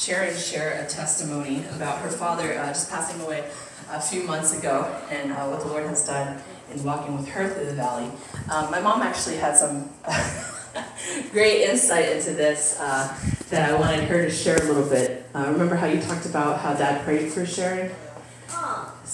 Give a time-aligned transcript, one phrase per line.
[0.00, 3.44] Sharon share a testimony about her father uh, just passing away
[3.90, 6.40] a few months ago and uh, what the Lord has done
[6.72, 8.10] in walking with her through the valley.
[8.50, 9.90] Um, my mom actually had some
[11.32, 13.14] great insight into this uh,
[13.50, 15.26] that I wanted her to share a little bit.
[15.34, 17.92] Uh, remember how you talked about how dad prayed for Sharon?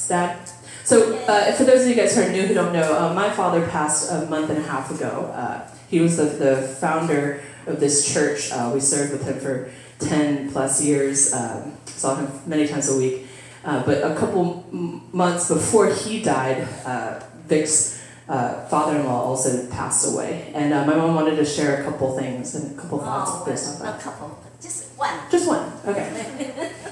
[0.07, 0.39] Dad?
[0.85, 3.29] So, uh, for those of you guys who are new who don't know, uh, my
[3.31, 5.65] father passed a month and a half ago.
[5.91, 8.53] He was the, the founder of this church.
[8.73, 9.69] We served with him for
[9.99, 13.27] 10 plus years, um, saw him many times a week.
[13.65, 17.19] Uh, but a couple m- months before he died, uh,
[17.49, 22.17] Vic's uh, father-in-law also passed away, and uh, my mom wanted to share a couple
[22.19, 24.01] things and a couple thoughts Oh, based on that.
[24.01, 25.19] a couple, just one.
[25.31, 25.73] Just one.
[25.87, 26.71] Okay.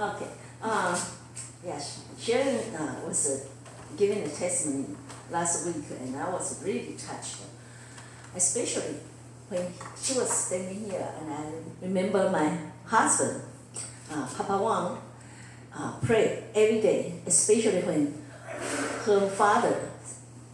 [0.00, 0.26] Okay.
[0.60, 0.98] Uh,
[1.64, 4.86] yes, Sharon uh, was uh, giving a testimony
[5.30, 7.36] last week, and I was really touched,
[8.34, 8.96] especially
[9.52, 9.68] when
[10.00, 11.44] she was standing here, and I
[11.82, 12.56] remember my
[12.86, 13.42] husband,
[14.10, 14.98] uh, Papa Wang,
[15.76, 18.14] uh, pray every day, especially when
[19.04, 19.90] her father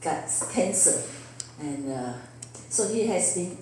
[0.00, 1.00] got cancer,
[1.60, 2.12] and uh,
[2.68, 3.56] so he has been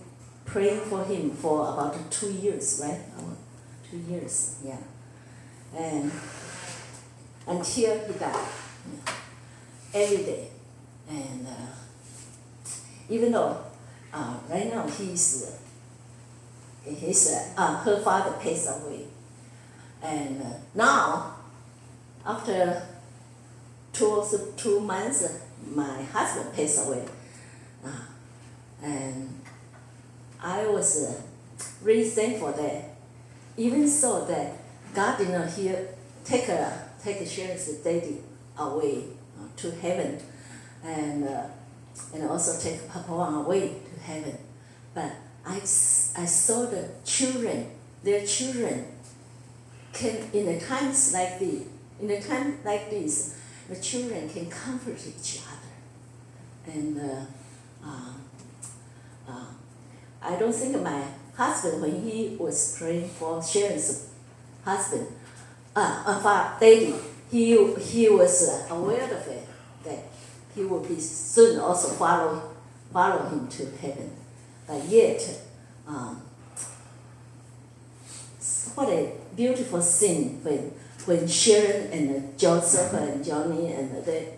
[0.47, 3.01] praying for him for about two years, right?
[3.91, 4.79] Two years, yeah.
[5.77, 6.11] And
[7.47, 8.49] until he died
[8.91, 9.13] yeah,
[9.95, 10.49] every day.
[11.09, 12.71] And uh,
[13.09, 13.67] even though
[14.17, 15.55] uh, right now he's
[16.85, 17.21] his
[17.57, 19.05] uh, her father passed away
[20.03, 21.35] and uh, now
[22.25, 22.83] after
[23.93, 24.25] two
[24.57, 25.41] two months
[25.75, 27.05] my husband passed away.
[27.85, 27.91] Uh,
[28.83, 29.41] and
[30.43, 32.97] I was uh, really thankful that
[33.57, 34.53] even so that
[34.95, 35.89] God did not hear,
[36.25, 38.19] take a, take Sharon's daddy
[38.59, 39.05] away
[39.39, 40.19] uh, to heaven,
[40.85, 41.47] and uh,
[42.15, 43.77] and also take Papa away
[44.07, 44.39] heaven.
[44.95, 45.13] But
[45.45, 47.71] I, I saw the children,
[48.03, 48.87] their children,
[49.93, 51.63] can in the times like this,
[52.01, 57.25] in the time like this, the children can comfort each other, and uh,
[57.85, 58.13] uh,
[59.29, 59.47] uh,
[60.23, 61.03] I don't think my
[61.37, 64.09] husband when he was praying for Sharon's
[64.65, 65.07] husband,
[65.75, 66.95] uh, uh, fa- daddy,
[67.31, 69.47] he, he was uh, aware of it,
[69.85, 69.99] that
[70.55, 72.56] he will be soon also follow,
[72.97, 74.11] follow him to heaven.
[74.67, 75.21] But yet,
[75.87, 76.23] um,
[78.75, 80.73] what a beautiful scene when,
[81.05, 84.33] when Sharon and Joseph and Johnny and they,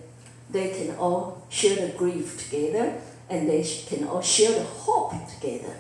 [0.51, 5.77] they can all share the grief together and they can all share the hope together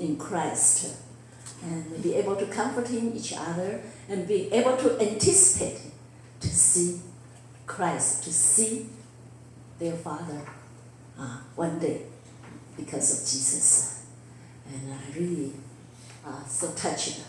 [0.00, 0.96] in Christ
[1.62, 5.80] and be able to comfort in each other and be able to anticipate
[6.40, 7.02] to see
[7.68, 8.88] Christ, to see
[9.78, 10.42] their Father
[11.20, 12.02] uh, one day
[12.76, 14.06] because of Jesus.
[14.66, 15.52] And I really
[16.26, 17.20] uh, so touched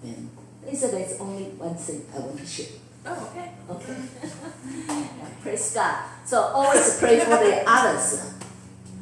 [0.00, 0.30] when
[0.64, 2.78] they said there's only one thing I want to share.
[3.06, 3.50] Oh, okay.
[3.68, 3.96] Okay.
[5.42, 6.04] Praise God.
[6.24, 8.32] So always pray for the others.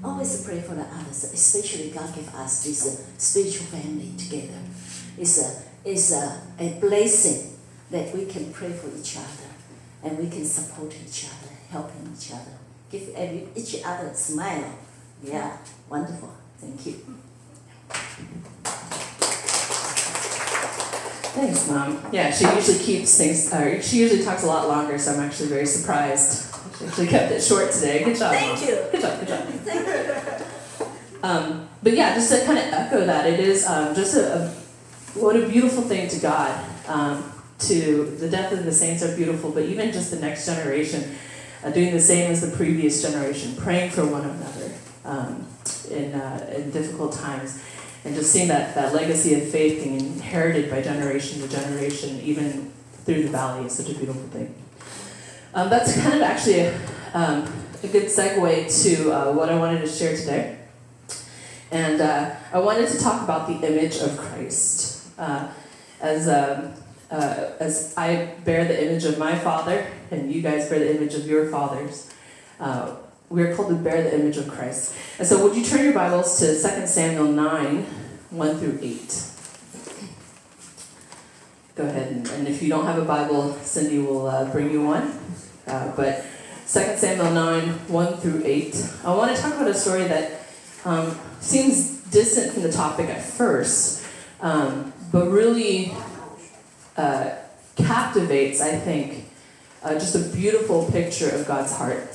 [0.02, 4.58] Always pray for the others, especially God give us this uh, spiritual family together.
[5.16, 7.56] It's a, it's a, a blessing
[7.92, 9.52] that we can pray for each other
[10.02, 12.58] and we can support each other, helping each other,
[12.92, 14.74] give every, each other a smile.
[15.24, 15.56] Yeah,
[15.88, 16.30] wonderful.
[16.58, 16.92] Thank you.
[21.32, 21.98] Thanks, Mom.
[22.12, 25.48] Yeah, she usually keeps things, uh, she usually talks a lot longer, so I'm actually
[25.48, 26.54] very surprised.
[26.78, 28.04] She actually kept it short today.
[28.04, 28.68] Good job, Thank Mom.
[28.68, 28.74] you.
[28.92, 29.44] Good job, good job.
[29.48, 30.86] Thank you.
[31.22, 34.48] Um, but yeah, just to kind of echo that, it is um, just a, a
[35.18, 36.64] what a beautiful thing to God.
[36.86, 41.16] Um, to the death of the saints are beautiful, but even just the next generation
[41.62, 44.72] uh, doing the same as the previous generation, praying for one another
[45.04, 45.46] um,
[45.90, 47.62] in uh, in difficult times,
[48.04, 52.72] and just seeing that that legacy of faith being inherited by generation to generation, even
[53.04, 54.54] through the valley, is such a beautiful thing.
[55.54, 56.74] Um, that's kind of actually a,
[57.12, 57.52] um,
[57.82, 60.58] a good segue to uh, what I wanted to share today.
[61.70, 65.08] And uh, I wanted to talk about the image of Christ.
[65.18, 65.48] Uh,
[66.00, 66.74] as, um,
[67.12, 71.14] uh, as I bear the image of my father, and you guys bear the image
[71.14, 72.10] of your fathers,
[72.58, 72.96] uh,
[73.28, 74.96] we're called to bear the image of Christ.
[75.18, 77.82] And so, would you turn your Bibles to 2 Samuel 9
[78.30, 79.28] 1 through 8?
[81.74, 84.82] Go ahead, and, and if you don't have a Bible, Cindy will uh, bring you
[84.82, 85.18] one.
[85.66, 86.24] Uh, but
[86.66, 88.92] 2 Samuel 9 1 through 8.
[89.04, 90.46] I want to talk about a story that
[90.86, 94.02] um, seems distant from the topic at first,
[94.40, 95.94] um, but really
[96.96, 97.30] uh,
[97.76, 99.28] captivates, I think,
[99.82, 102.12] uh, just a beautiful picture of God's heart.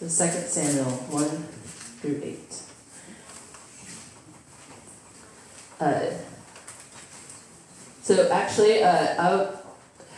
[0.00, 1.28] So 2 Samuel 1
[2.00, 2.62] through 8.
[5.80, 6.10] Uh,
[8.02, 9.54] so actually, uh, I,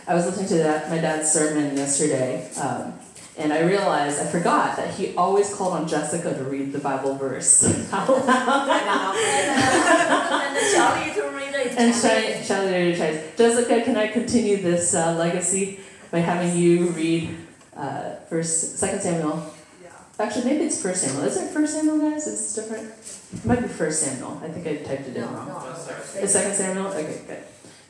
[0.07, 2.93] I was listening to that, my dad's sermon yesterday, um,
[3.37, 7.15] and I realized I forgot that he always called on Jessica to read the Bible
[7.15, 7.63] verse
[7.93, 9.15] out loud.
[9.15, 11.77] and Charlie to read it.
[11.77, 13.35] And Charlie, Charlie tries.
[13.37, 15.79] Jessica, can I continue this uh, legacy
[16.11, 17.35] by having you read
[17.75, 19.53] uh, First, Second Samuel?
[19.81, 19.89] Yeah.
[20.19, 21.23] Actually, maybe it's First Samuel.
[21.25, 22.27] Is it First Samuel, guys?
[22.27, 22.89] It's different.
[23.33, 24.41] It might be First Samuel.
[24.43, 25.47] I think I typed it in No, wrong.
[25.47, 25.75] no.
[26.15, 26.87] It's Second Samuel.
[26.87, 27.43] Okay, good.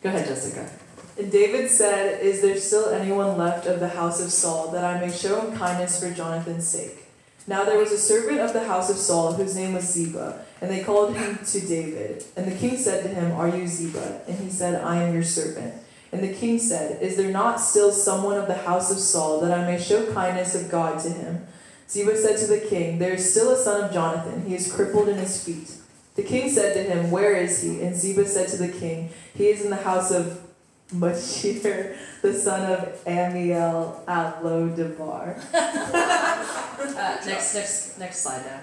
[0.04, 0.70] Go ahead, Jessica.
[1.18, 5.00] And David said, Is there still anyone left of the house of Saul, that I
[5.00, 6.98] may show him kindness for Jonathan's sake?
[7.48, 10.70] Now there was a servant of the house of Saul, whose name was Ziba, and
[10.70, 12.24] they called him to David.
[12.38, 14.22] And the king said to him, Are you Ziba?
[14.28, 15.74] And he said, I am your servant.
[16.12, 19.52] And the king said, Is there not still someone of the house of Saul, that
[19.52, 21.46] I may show kindness of God to him?
[21.90, 25.10] Ziba said to the king, There is still a son of Jonathan, he is crippled
[25.10, 25.74] in his feet.
[26.16, 27.82] The king said to him, Where is he?
[27.82, 30.42] And Ziba said to the king, He is in the house of
[30.92, 35.42] Machir, the son of Ammiel at Lo-debar.
[36.82, 38.60] Uh, next, next, next slide now.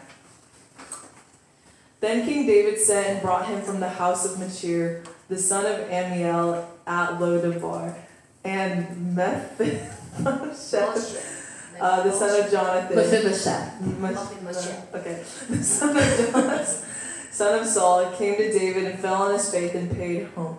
[2.00, 5.88] Then King David sent and brought him from the house of Machir, the son of
[5.88, 7.96] Ammiel at Lo-debar,
[8.44, 10.16] and Mephibosheth,
[11.80, 12.96] uh, the son of Jonathan.
[12.96, 13.80] Mephibosheth.
[13.80, 14.94] Mephibosheth.
[14.94, 16.84] Okay, the son of Jonathan,
[17.30, 20.58] son of Saul, came to David and fell on his faith and paid home.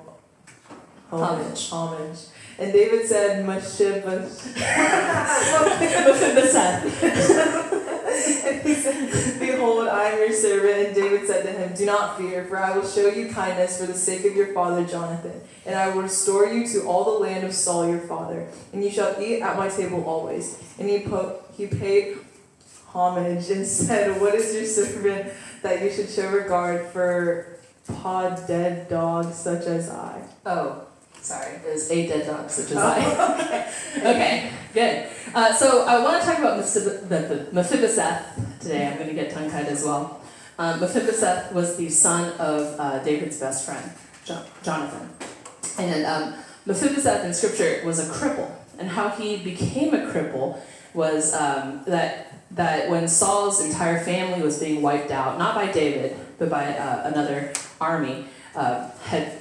[1.12, 1.70] Homage.
[1.70, 2.20] Homage.
[2.58, 3.46] And David said.
[3.46, 4.40] Mephibosheth.
[8.20, 10.88] And he said, Behold, I am your servant.
[10.88, 13.86] And David said to him, Do not fear, for I will show you kindness for
[13.86, 15.42] the sake of your father Jonathan.
[15.66, 18.48] And I will restore you to all the land of Saul your father.
[18.74, 20.62] And you shall eat at my table always.
[20.80, 22.18] And he, po- he paid
[22.88, 28.90] homage and said, What is your servant that you should show regard for paw dead
[28.90, 30.24] dogs such as I?
[30.46, 30.84] Oh,
[31.22, 31.60] sorry.
[31.66, 33.68] Was a dead dog, such as I.
[33.98, 35.08] okay, good.
[35.34, 38.88] Uh, so I want to talk about Mephib- Mephibosheth today.
[38.88, 40.22] I'm going to get tongue tied as well.
[40.58, 43.92] Um, Mephibosheth was the son of uh, David's best friend,
[44.26, 45.10] Jo- Jonathan.
[45.78, 46.36] And um,
[46.66, 48.52] Mephibosheth in scripture was a cripple.
[48.78, 50.60] And how he became a cripple
[50.94, 56.18] was um, that, that when Saul's entire family was being wiped out, not by David,
[56.38, 58.26] but by uh, another army,
[58.56, 59.39] uh, had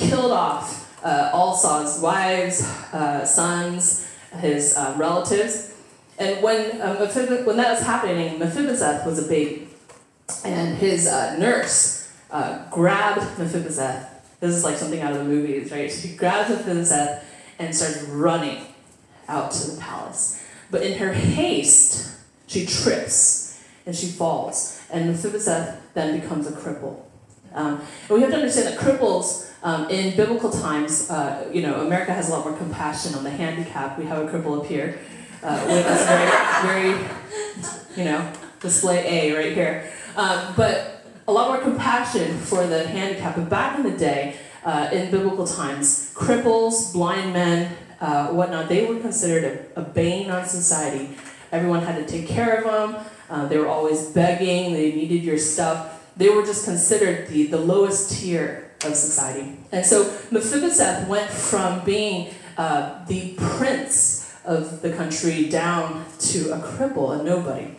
[0.00, 2.62] killed off uh, all Saul's wives,
[2.92, 4.10] uh, sons,
[4.40, 5.74] his uh, relatives.
[6.18, 6.96] And when, uh,
[7.44, 9.68] when that was happening, Mephibosheth was a baby.
[10.44, 14.38] And his uh, nurse uh, grabbed Mephibosheth.
[14.40, 15.90] This is like something out of the movies, right?
[15.90, 17.24] She grabbed Mephibosheth
[17.58, 18.64] and started running
[19.28, 20.42] out to the palace.
[20.70, 22.16] But in her haste,
[22.46, 24.80] she trips and she falls.
[24.90, 27.00] And Mephibosheth then becomes a cripple.
[27.54, 32.12] Um, we have to understand that cripples um, in biblical times, uh, you know, America
[32.12, 33.98] has a lot more compassion on the handicapped.
[33.98, 34.98] We have a cripple up here
[35.42, 36.06] uh, with us
[36.64, 37.08] very, very,
[37.96, 39.90] you know, display A right here.
[40.16, 43.36] Um, but a lot more compassion for the handicapped.
[43.36, 48.86] But back in the day, uh, in biblical times, cripples, blind men, uh, whatnot, they
[48.86, 51.16] were considered a, a bane on society.
[51.52, 53.04] Everyone had to take care of them.
[53.28, 54.72] Uh, they were always begging.
[54.72, 55.99] They needed your stuff.
[56.20, 59.56] They were just considered the, the lowest tier of society.
[59.72, 66.58] And so Mephibosheth went from being uh, the prince of the country down to a
[66.58, 67.74] cripple, a nobody.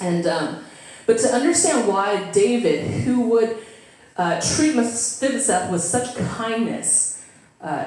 [0.00, 0.64] And um,
[1.06, 3.58] but to understand why David, who would
[4.16, 7.24] uh, treat Mephibosheth with such kindness,
[7.60, 7.84] uh,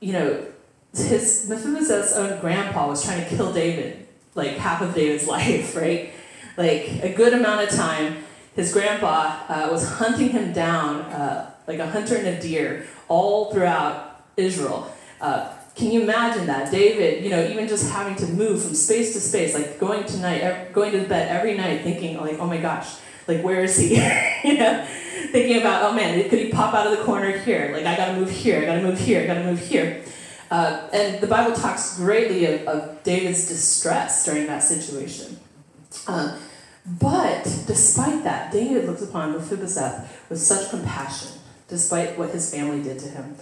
[0.00, 0.46] you know,
[0.94, 6.14] his Mephibosheth's own grandpa was trying to kill David, like half of David's life, right?
[6.56, 8.24] Like a good amount of time,
[8.56, 13.52] his grandpa uh, was hunting him down uh, like a hunter and a deer all
[13.52, 14.90] throughout Israel.
[15.20, 16.72] Uh, can you imagine that?
[16.72, 20.16] David, you know, even just having to move from space to space, like going to
[20.18, 22.96] night, going to bed every night, thinking like, oh my gosh,
[23.28, 23.96] like where is he?
[24.44, 24.86] you know,
[25.32, 27.72] thinking about, oh man, could he pop out of the corner here?
[27.74, 30.02] Like I gotta move here, I gotta move here, I gotta move here.
[30.50, 35.38] Uh, and the Bible talks greatly of, of David's distress during that situation.
[36.06, 36.38] Um,
[36.86, 41.32] but despite that, David looks upon Mephibosheth with such compassion,
[41.68, 43.34] despite what his family did to him.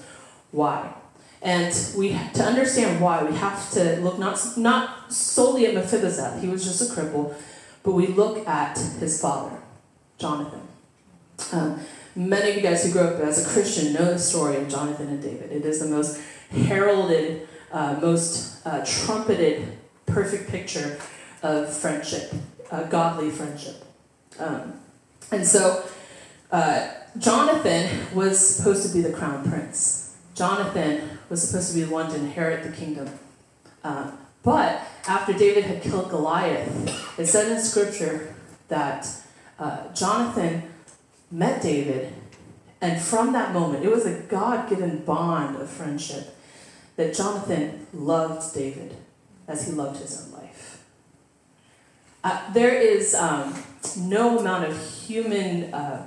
[0.50, 0.94] Why?
[1.42, 6.40] And we to understand why, we have to look not not solely at Mephibosheth.
[6.40, 7.34] He was just a cripple,
[7.82, 9.58] but we look at his father,
[10.16, 10.62] Jonathan.
[11.52, 11.80] Um,
[12.16, 15.08] many of you guys who grew up as a Christian know the story of Jonathan
[15.08, 15.52] and David.
[15.52, 16.18] It is the most
[16.50, 20.98] heralded, uh, most uh, trumpeted, perfect picture
[21.42, 22.32] of friendship,
[22.70, 23.84] uh, godly friendship.
[24.38, 24.80] Um,
[25.30, 25.84] and so,
[26.50, 30.16] uh, Jonathan was supposed to be the crown prince.
[30.34, 33.08] Jonathan was supposed to be the one to inherit the kingdom.
[33.82, 34.10] Uh,
[34.42, 38.34] but after David had killed Goliath, it said in scripture
[38.68, 39.06] that
[39.58, 40.64] uh, Jonathan
[41.30, 42.12] met David,
[42.80, 46.36] and from that moment, it was a God given bond of friendship
[46.96, 48.96] that Jonathan loved David
[49.48, 50.33] as he loved his own.
[52.24, 53.54] Uh, there is um,
[53.98, 56.06] no amount of human uh,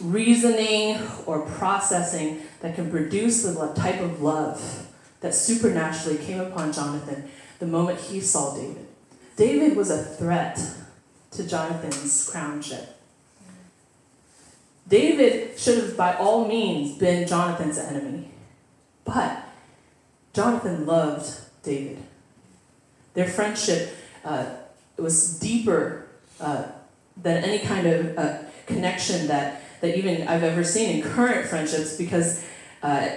[0.00, 4.88] reasoning or processing that can produce the type of love
[5.20, 8.86] that supernaturally came upon Jonathan the moment he saw David.
[9.36, 10.58] David was a threat
[11.32, 12.88] to Jonathan's crownship.
[14.88, 18.30] David should have, by all means, been Jonathan's enemy.
[19.04, 19.44] But
[20.32, 21.28] Jonathan loved
[21.62, 21.98] David.
[23.12, 23.94] Their friendship
[24.24, 24.46] uh,
[25.02, 26.06] was deeper
[26.40, 26.64] uh,
[27.16, 31.96] than any kind of uh, connection that, that even I've ever seen in current friendships
[31.96, 32.44] because
[32.82, 33.08] uh,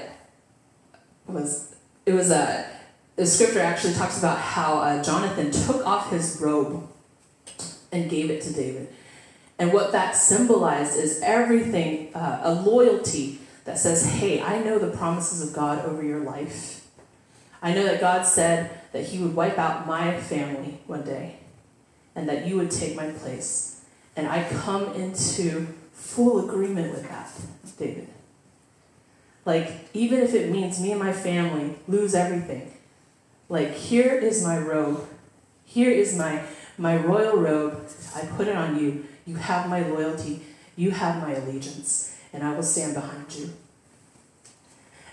[1.28, 2.64] was it was a uh,
[3.16, 6.88] the scripture actually talks about how uh, Jonathan took off his robe
[7.92, 8.88] and gave it to David.
[9.60, 14.96] And what that symbolized is everything, uh, a loyalty that says, hey, I know the
[14.98, 16.88] promises of God over your life.
[17.62, 21.41] I know that God said that He would wipe out my family one day
[22.16, 23.84] and that you would take my place.
[24.16, 27.32] And I come into full agreement with that,
[27.78, 28.08] David.
[29.46, 32.72] Like, even if it means me and my family lose everything,
[33.50, 35.08] like, here is my robe.
[35.66, 36.44] Here is my,
[36.78, 37.88] my royal robe.
[38.16, 39.06] I put it on you.
[39.26, 40.42] You have my loyalty.
[40.76, 42.18] You have my allegiance.
[42.34, 43.50] And I will stand behind you.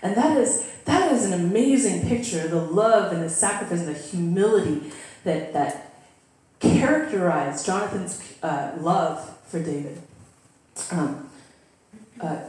[0.01, 3.89] And that is, that is an amazing picture of the love and the sacrifice and
[3.89, 4.91] the humility
[5.23, 5.88] that, that
[6.59, 10.01] characterized Jonathan's uh, love for David.
[10.91, 11.29] Um,
[12.21, 12.39] uh,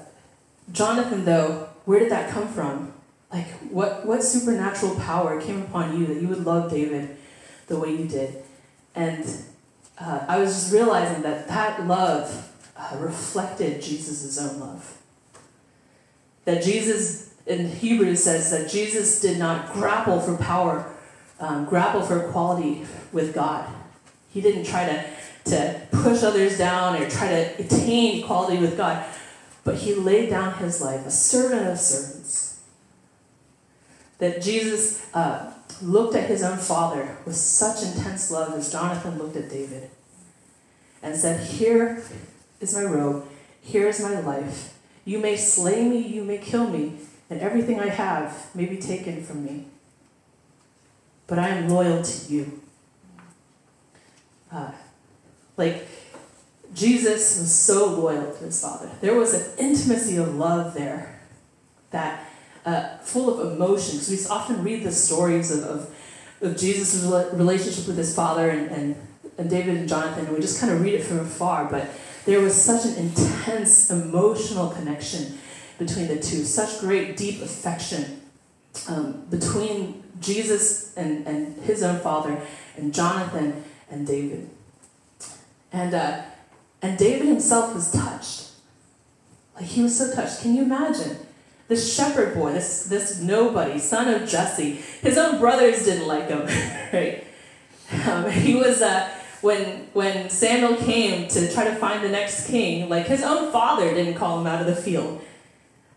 [0.72, 2.92] Jonathan, though, where did that come from?
[3.32, 7.16] Like, what, what supernatural power came upon you that you would love David
[7.68, 8.42] the way you did?
[8.94, 9.24] And
[9.98, 14.96] uh, I was just realizing that that love uh, reflected Jesus' own love.
[16.44, 20.92] That Jesus, in Hebrews, says that Jesus did not grapple for power,
[21.38, 23.70] um, grapple for equality with God.
[24.30, 29.04] He didn't try to, to push others down or try to attain equality with God,
[29.64, 32.50] but he laid down his life, a servant of servants
[34.20, 39.36] that Jesus uh, looked at his own father with such intense love as Jonathan looked
[39.36, 39.90] at David
[41.02, 42.02] and said, Here
[42.60, 43.26] is my robe,
[43.60, 44.78] here is my life.
[45.04, 46.98] You may slay me, you may kill me,
[47.30, 49.64] and everything I have may be taken from me.
[51.26, 52.60] But I am loyal to you.
[54.52, 54.72] Uh,
[55.56, 55.86] like,
[56.74, 58.90] Jesus was so loyal to his Father.
[59.00, 61.20] There was an intimacy of love there
[61.90, 62.26] that
[62.64, 63.98] uh, full of emotion.
[63.98, 65.94] Because we often read the stories of, of,
[66.40, 70.60] of Jesus' relationship with his father and, and, and David and Jonathan, and we just
[70.60, 71.64] kind of read it from afar.
[71.64, 71.90] But
[72.26, 75.38] there was such an intense emotional connection
[75.78, 78.20] between the two, such great, deep affection
[78.88, 82.40] um, between Jesus and, and his own father,
[82.76, 84.48] and Jonathan and David.
[85.72, 86.22] And, uh,
[86.82, 88.50] and David himself was touched.
[89.56, 90.40] Like he was so touched.
[90.42, 91.18] Can you imagine?
[91.70, 94.72] this shepherd boy, this, this nobody, son of Jesse.
[95.02, 96.40] His own brothers didn't like him,
[96.92, 97.24] right?
[98.08, 99.08] Um, he was, uh,
[99.40, 103.94] when, when Samuel came to try to find the next king, like his own father
[103.94, 105.24] didn't call him out of the field.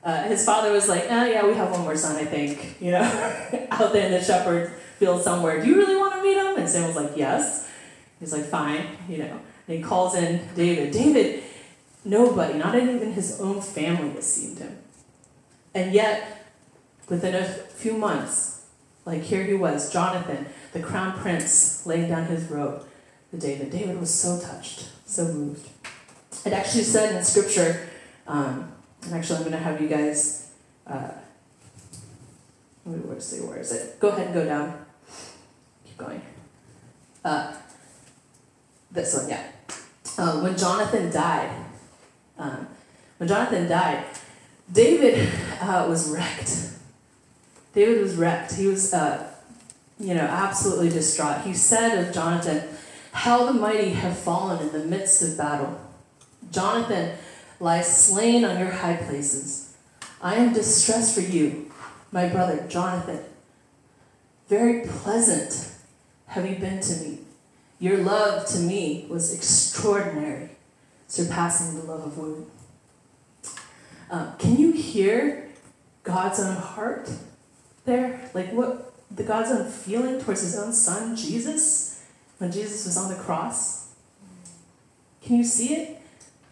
[0.04, 2.92] Uh, his father was like, oh yeah, we have one more son, I think, you
[2.92, 3.02] know,
[3.72, 5.60] out there in the shepherd field somewhere.
[5.60, 6.56] Do you really want to meet him?
[6.56, 7.68] And Samuel's like, yes.
[8.24, 9.38] He's like, fine, you know.
[9.68, 10.94] And he calls in David.
[10.94, 11.44] David,
[12.06, 14.78] nobody, not even his own family esteemed him.
[15.76, 16.48] And yet,
[17.10, 18.66] within a few months,
[19.04, 22.86] like here he was, Jonathan, the crown prince, laying down his robe
[23.32, 23.72] to David.
[23.72, 25.68] David was so touched, so moved.
[26.46, 27.90] It actually said in scripture,
[28.26, 28.72] um,
[29.04, 30.50] and actually I'm going to have you guys,
[30.88, 31.10] uh,
[32.86, 34.00] let me see, where is it?
[34.00, 34.86] Go ahead and go down.
[35.86, 36.22] Keep going.
[37.26, 37.54] Uh,
[38.94, 39.44] this one, yeah.
[40.18, 41.50] Uh, when Jonathan died,
[42.38, 42.68] um,
[43.18, 44.06] when Jonathan died,
[44.72, 46.70] David uh, was wrecked.
[47.74, 48.54] David was wrecked.
[48.54, 49.32] He was, uh,
[50.00, 51.42] you know, absolutely distraught.
[51.42, 52.64] He said of Jonathan,
[53.12, 55.80] How the mighty have fallen in the midst of battle.
[56.52, 57.18] Jonathan
[57.60, 59.76] lies slain on your high places.
[60.22, 61.72] I am distressed for you,
[62.12, 63.20] my brother Jonathan.
[64.48, 65.72] Very pleasant
[66.28, 67.23] have you been to me.
[67.80, 70.52] Your love to me was extraordinary,
[71.08, 72.46] surpassing the love of women.
[74.10, 75.50] Um, can you hear
[76.04, 77.10] God's own heart
[77.86, 78.30] there?
[78.34, 82.04] Like what the God's own feeling towards his own son, Jesus,
[82.38, 83.94] when Jesus was on the cross?
[85.22, 86.02] Can you see it?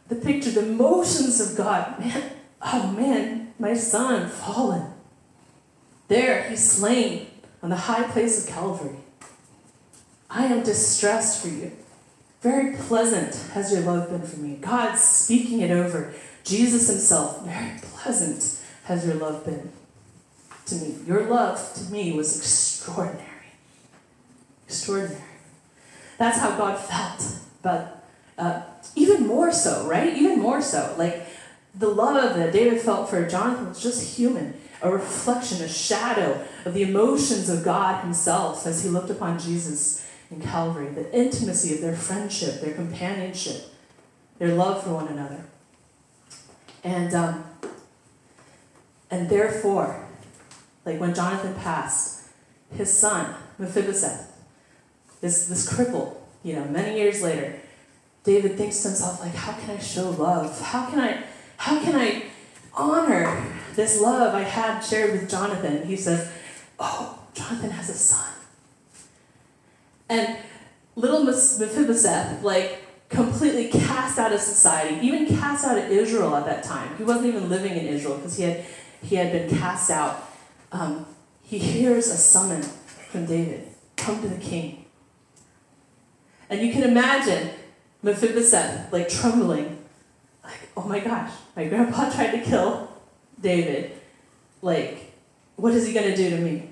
[0.07, 1.99] The picture, the emotions of God.
[1.99, 4.91] Man, oh man, my son fallen.
[6.07, 7.27] There, he's slain
[7.63, 8.97] on the high place of Calvary.
[10.33, 11.73] I am distressed for you.
[12.41, 14.55] Very pleasant has your love been for me.
[14.55, 16.13] God speaking it over.
[16.43, 19.71] Jesus himself, very pleasant has your love been
[20.67, 20.95] to me.
[21.05, 23.27] Your love to me was extraordinary.
[24.67, 25.21] Extraordinary.
[26.17, 27.23] That's how God felt.
[27.61, 28.07] But
[28.37, 28.61] uh,
[28.95, 30.15] even more so, right?
[30.15, 30.95] Even more so.
[30.97, 31.27] Like
[31.75, 36.73] the love that David felt for Jonathan was just human, a reflection, a shadow of
[36.73, 41.81] the emotions of God himself as he looked upon Jesus in Calvary, the intimacy of
[41.81, 43.65] their friendship, their companionship,
[44.39, 45.43] their love for one another.
[46.83, 47.43] And, um,
[49.11, 50.07] and therefore,
[50.85, 52.29] like when Jonathan passed,
[52.75, 54.31] his son, Mephibosheth,
[55.19, 57.59] this, this cripple, you know, many years later,
[58.23, 60.59] David thinks to himself, like, how can I show love?
[60.61, 61.23] How can I,
[61.57, 62.23] how can I
[62.73, 63.45] honor
[63.75, 65.85] this love I had shared with Jonathan?
[65.85, 66.31] He says,
[66.79, 68.30] oh, Jonathan has a son.
[70.11, 70.35] And
[70.97, 76.63] little Mephibosheth, like, completely cast out of society, even cast out of Israel at that
[76.63, 76.97] time.
[76.97, 78.65] He wasn't even living in Israel because he had,
[79.01, 80.29] he had been cast out.
[80.73, 81.05] Um,
[81.41, 84.85] he hears a summon from David come to the king.
[86.49, 87.51] And you can imagine
[88.03, 89.81] Mephibosheth, like, trembling,
[90.43, 92.91] like, oh my gosh, my grandpa tried to kill
[93.39, 93.93] David.
[94.61, 95.13] Like,
[95.55, 96.67] what is he going to do to me?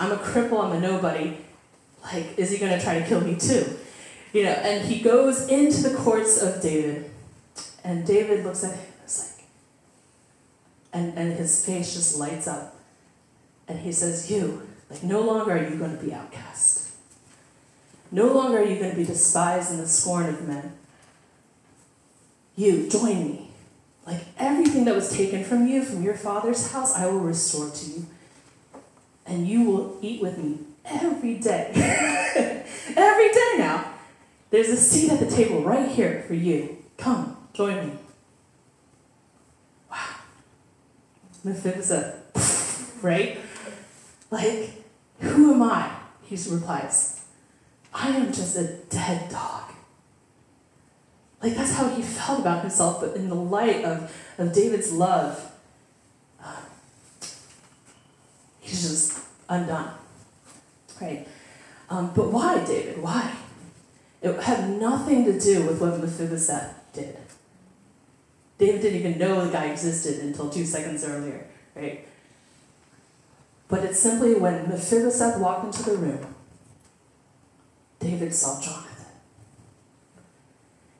[0.00, 1.36] I'm a cripple, I'm a nobody
[2.02, 3.78] like, is he going to try to kill me too?
[4.32, 7.10] You know, and he goes into the courts of David,
[7.84, 9.46] and David looks at him and is like,
[10.92, 12.76] and, and his face just lights up.
[13.68, 16.92] And he says, You, like, no longer are you going to be outcast.
[18.10, 20.72] No longer are you going to be despised and the scorn of men.
[22.56, 23.48] You, join me.
[24.06, 27.86] Like everything that was taken from you, from your father's house, I will restore to
[27.86, 28.06] you.
[29.24, 31.70] And you will eat with me every day.
[32.96, 33.92] every day now.
[34.50, 36.76] There's a seat at the table right here for you.
[36.98, 37.96] Come, join me.
[39.90, 40.16] Wow.
[41.44, 43.38] Mephibosheth, right?
[44.30, 44.70] Like,
[45.20, 45.90] who am I?
[46.22, 47.24] He replies,
[47.94, 49.72] I am just a dead dog.
[51.42, 55.50] Like, that's how he felt about himself, but in the light of, of David's love,
[56.42, 56.60] uh,
[58.60, 59.18] he's just
[59.48, 59.92] undone.
[61.02, 61.28] Right?
[61.90, 63.02] Um, but why, David?
[63.02, 63.34] Why?
[64.22, 67.18] It had nothing to do with what Mephibosheth did.
[68.58, 72.06] David didn't even know the guy existed until two seconds earlier, right?
[73.66, 76.34] But it's simply when Mephibosheth walked into the room,
[77.98, 79.06] David saw Jonathan.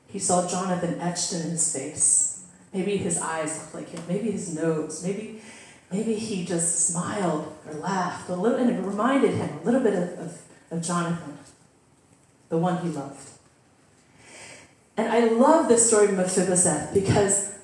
[0.07, 2.45] He saw Jonathan etched in his face.
[2.73, 5.41] Maybe his eyes looked like him, maybe his nose, maybe
[5.93, 9.93] maybe he just smiled or laughed a little, and it reminded him a little bit
[9.93, 11.37] of, of, of Jonathan,
[12.49, 13.29] the one he loved.
[14.97, 17.59] And I love this story of Mephibosheth because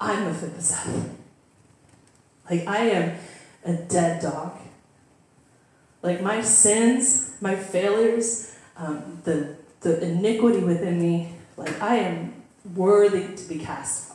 [0.00, 1.16] I'm Mephibosheth.
[2.50, 3.18] Like, I am
[3.64, 4.58] a dead dog.
[6.02, 12.42] Like, my sins, my failures, um, the, the iniquity within me, like, I am
[12.74, 14.09] worthy to be cast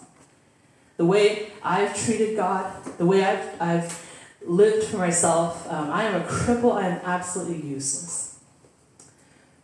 [0.97, 4.05] the way I've treated God, the way I've, I've
[4.45, 8.39] lived for myself, um, I am a cripple, I am absolutely useless.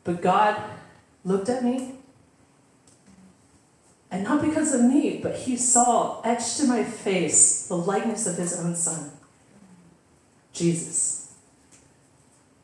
[0.04, 0.62] But God
[1.24, 1.96] looked at me,
[4.10, 8.38] and not because of me, but He saw etched in my face the likeness of
[8.38, 9.12] His own Son,
[10.52, 11.34] Jesus.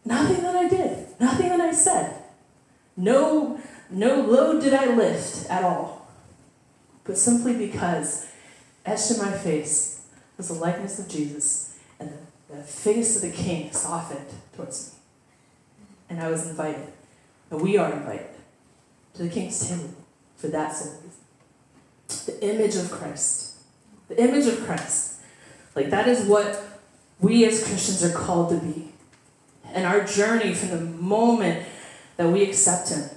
[0.04, 2.24] Nothing that I did, nothing that I said,
[2.98, 6.08] no, no load did I lift at all,
[7.04, 8.27] but simply because
[8.88, 10.02] etched in my face
[10.38, 15.00] was the likeness of Jesus, and the, the face of the King softened towards me.
[16.10, 16.94] And I was invited,
[17.52, 18.28] and we are invited,
[19.16, 19.94] to the King's table
[20.38, 21.12] for that sole reason.
[22.26, 23.58] The image of Christ.
[24.08, 25.20] The image of Christ.
[25.76, 26.64] Like, that is what
[27.20, 28.94] we as Christians are called to be.
[29.74, 31.66] And our journey from the moment
[32.16, 33.10] that we accept Him,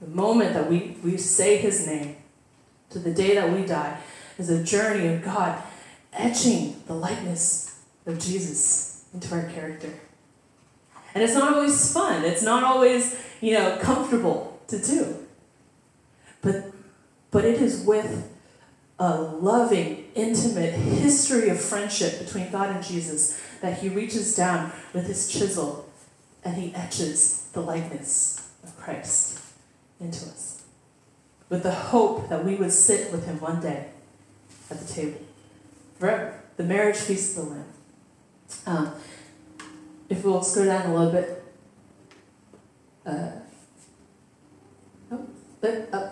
[0.00, 2.16] the moment that we, we say His name,
[2.90, 3.98] to the day that we die,
[4.40, 5.62] is a journey of God
[6.14, 9.92] etching the likeness of Jesus into our character.
[11.14, 15.26] And it's not always fun, it's not always, you know, comfortable to do.
[16.40, 16.72] But
[17.30, 18.28] but it is with
[18.98, 25.06] a loving, intimate history of friendship between God and Jesus that he reaches down with
[25.06, 25.88] his chisel
[26.44, 29.40] and he etches the likeness of Christ
[30.00, 30.62] into us.
[31.48, 33.90] With the hope that we would sit with him one day
[34.70, 35.20] at the table.
[35.98, 36.42] Forever.
[36.56, 37.64] The marriage feast of the Lamb.
[38.66, 38.92] Um,
[40.08, 41.44] if we'll scroll down a little bit.
[43.06, 43.30] Uh,
[45.12, 45.26] oh,
[45.60, 46.10] but, uh,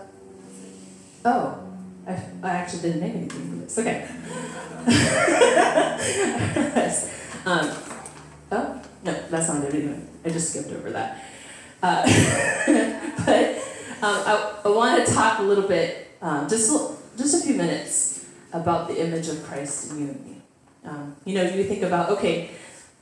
[1.25, 1.59] oh,
[2.07, 3.79] I, I actually didn't make anything for this.
[3.79, 4.09] Okay.
[7.45, 7.71] um,
[8.53, 10.01] oh, no, that's not it anyway.
[10.25, 11.25] I just skipped over that.
[11.83, 12.03] Uh,
[13.27, 13.49] but
[14.03, 16.73] um, I, I want to talk a little bit, um, just,
[17.17, 18.18] just a few minutes,
[18.53, 20.43] about the image of Christ in you and me.
[20.85, 22.51] Um, you know, you think about, okay,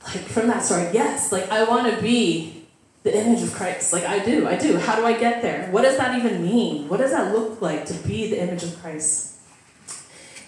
[0.05, 2.65] like from that story, yes, like I want to be
[3.03, 3.93] the image of Christ.
[3.93, 4.77] Like I do, I do.
[4.77, 5.69] How do I get there?
[5.71, 6.87] What does that even mean?
[6.89, 9.39] What does that look like to be the image of Christ?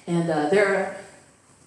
[0.08, 0.98] And uh, there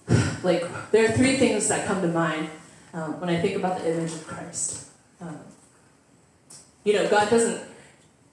[0.07, 2.49] are, like, there are three things that come to mind
[2.93, 4.89] um, when I think about the image of Christ.
[5.21, 5.39] Um,
[6.83, 7.63] you know, God doesn't,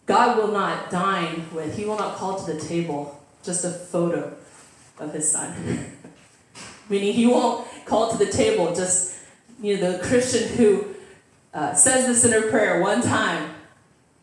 [0.07, 4.37] God will not dine with, He will not call to the table just a photo
[5.01, 5.97] of His Son.
[6.89, 9.17] Meaning, He won't call to the table just,
[9.61, 10.95] you know, the Christian who
[11.53, 13.55] uh, says this in her prayer one time,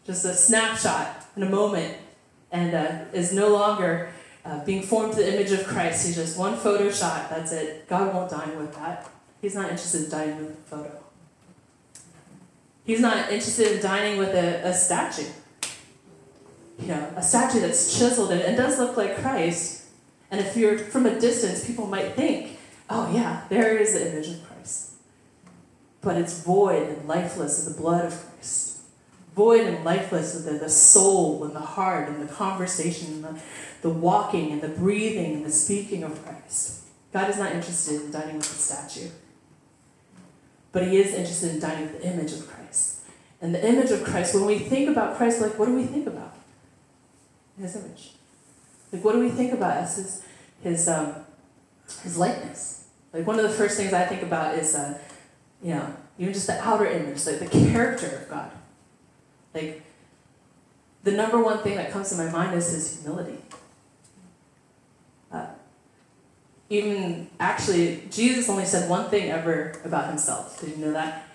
[0.05, 1.97] just a snapshot in a moment,
[2.51, 4.09] and uh, is no longer
[4.45, 6.05] uh, being formed to the image of Christ.
[6.05, 7.87] He's just one photo shot, that's it.
[7.87, 9.09] God won't dine with that.
[9.41, 11.03] He's not interested in dining with a photo.
[12.85, 15.29] He's not interested in dining with a, a statue.
[16.79, 19.76] You know, a statue that's chiseled and, and does look like Christ.
[20.29, 22.59] And if you're from a distance, people might think,
[22.89, 24.93] oh, yeah, there is the image of Christ.
[26.01, 28.81] But it's void and lifeless of the blood of Christ.
[29.35, 33.41] Void and lifeless of the, the soul and the heart and the conversation and the,
[33.83, 36.83] the walking and the breathing and the speaking of Christ.
[37.13, 39.09] God is not interested in dining with the statue.
[40.71, 43.01] But he is interested in dining with the image of Christ.
[43.41, 46.07] And the image of Christ, when we think about Christ, like, what do we think
[46.07, 46.33] about?
[47.59, 48.16] His image.
[48.91, 50.23] Like, what do we think about as his,
[50.62, 51.15] his, um,
[52.04, 52.88] his likeness?
[53.13, 54.97] Like, one of the first things I think about is, uh,
[55.62, 58.52] you know, even just the outer image, like the character of God.
[59.54, 59.82] Like,
[61.04, 63.38] the number one thing that comes to my mind is his humility.
[65.32, 65.47] Uh,
[66.69, 70.60] even actually, Jesus only said one thing ever about himself.
[70.60, 71.28] Did you know that?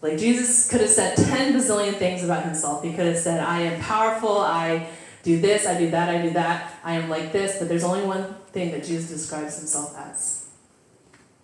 [0.00, 2.82] Like, Jesus could have said 10 bazillion things about himself.
[2.82, 4.88] He could have said, I am powerful, I
[5.22, 8.04] do this, I do that, I do that, I am like this, but there's only
[8.04, 10.48] one thing that Jesus describes himself as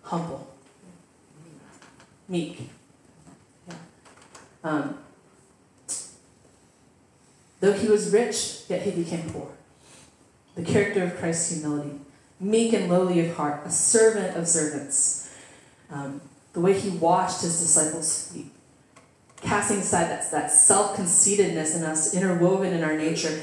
[0.03, 0.47] humble,
[2.27, 2.69] meek.
[3.67, 3.75] Yeah.
[4.63, 4.97] Um,
[7.59, 9.51] though he was rich, yet he became poor.
[10.55, 11.99] The character of Christ's humility
[12.39, 15.29] meek and lowly of heart, a servant of servants.
[15.91, 16.21] Um,
[16.53, 18.51] the way he washed his disciples' feet,
[19.41, 23.41] casting aside that, that self conceitedness in us, interwoven in our nature,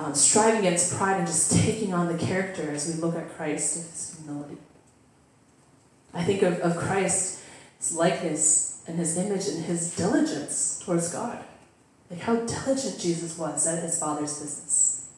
[0.00, 3.76] um, striving against pride and just taking on the character as we look at Christ
[3.76, 4.56] and his humility.
[6.14, 7.42] I think of, of Christ,
[7.78, 11.44] his likeness and his image and his diligence towards God.
[12.10, 15.08] Like how diligent Jesus was at his Father's business.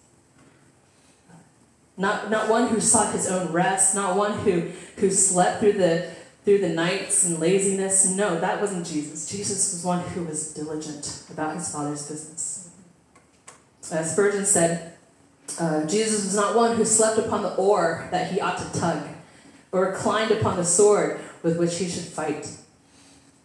[1.96, 6.10] Not, not one who sought his own rest, not one who, who slept through the,
[6.44, 8.10] through the nights and laziness.
[8.10, 9.30] No, that wasn't Jesus.
[9.30, 12.61] Jesus was one who was diligent about his Father's business.
[13.90, 14.94] As Spurgeon said,
[15.58, 19.06] uh, Jesus was not one who slept upon the oar that he ought to tug,
[19.72, 22.48] or reclined upon the sword with which he should fight.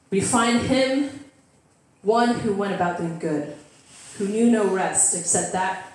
[0.09, 1.25] We find him
[2.01, 3.55] one who went about doing good,
[4.17, 5.91] who knew no rest except that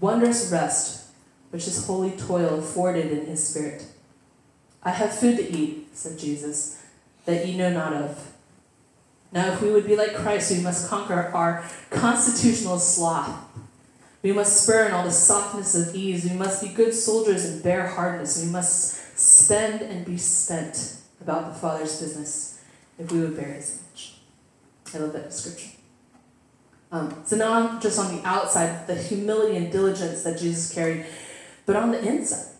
[0.00, 1.06] wondrous rest
[1.50, 3.84] which his holy toil afforded in his spirit.
[4.82, 6.82] I have food to eat, said Jesus,
[7.24, 8.32] that ye know not of.
[9.32, 13.34] Now, if we would be like Christ, we must conquer our constitutional sloth.
[14.26, 16.28] We must spurn all the softness of ease.
[16.28, 18.42] We must be good soldiers and bear hardness.
[18.44, 22.60] We must spend and be spent about the Father's business
[22.98, 24.18] if we would bear his image.
[24.92, 25.70] I love that description.
[26.90, 31.06] Um, so now, I'm just on the outside, the humility and diligence that Jesus carried
[31.64, 32.52] but on the inside,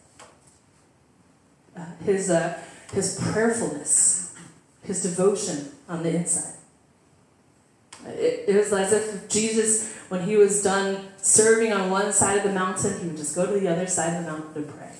[1.76, 4.36] uh, his, uh, his prayerfulness,
[4.84, 6.54] his devotion on the inside.
[8.06, 12.44] It, it was as if Jesus, when he was done serving on one side of
[12.44, 14.92] the mountain, he would just go to the other side of the mountain to pray.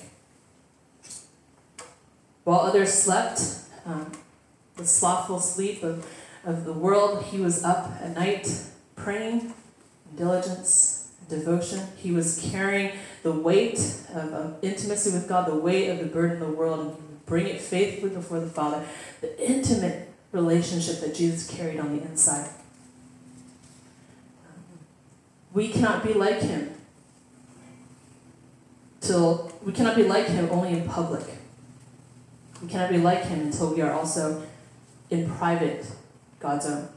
[2.43, 3.41] While others slept,
[3.85, 4.11] um,
[4.75, 6.05] the slothful sleep of,
[6.43, 8.61] of the world, he was up at night
[8.95, 9.53] praying
[10.09, 11.87] in diligence devotion.
[11.95, 12.91] He was carrying
[13.23, 13.79] the weight
[14.13, 17.47] of, of intimacy with God, the weight of the burden of the world, and bring
[17.47, 18.85] it faithfully before the Father.
[19.21, 22.49] The intimate relationship that Jesus carried on the inside.
[25.57, 26.69] We cannot be like him
[29.01, 31.23] till we cannot be like him only in public.
[32.61, 34.43] We cannot be like him until we are also
[35.09, 35.83] in private
[36.39, 36.89] God's own.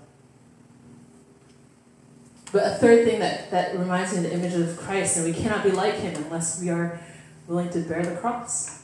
[2.53, 5.33] But a third thing that, that reminds me of the image of Christ, and we
[5.33, 7.01] cannot be like him unless we are
[7.47, 8.83] willing to bear the cross.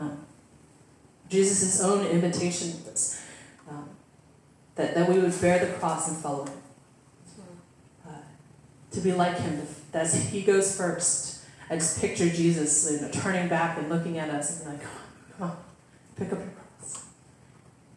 [0.00, 0.24] Um,
[1.28, 2.80] Jesus' own invitation
[3.68, 3.90] um,
[4.76, 6.59] that, that we would bear the cross and follow him.
[8.92, 11.44] To be like him, as he goes first.
[11.68, 14.82] I just picture Jesus you know, turning back and looking at us and being like,
[14.82, 15.56] come on, come on,
[16.16, 17.04] pick up your cross.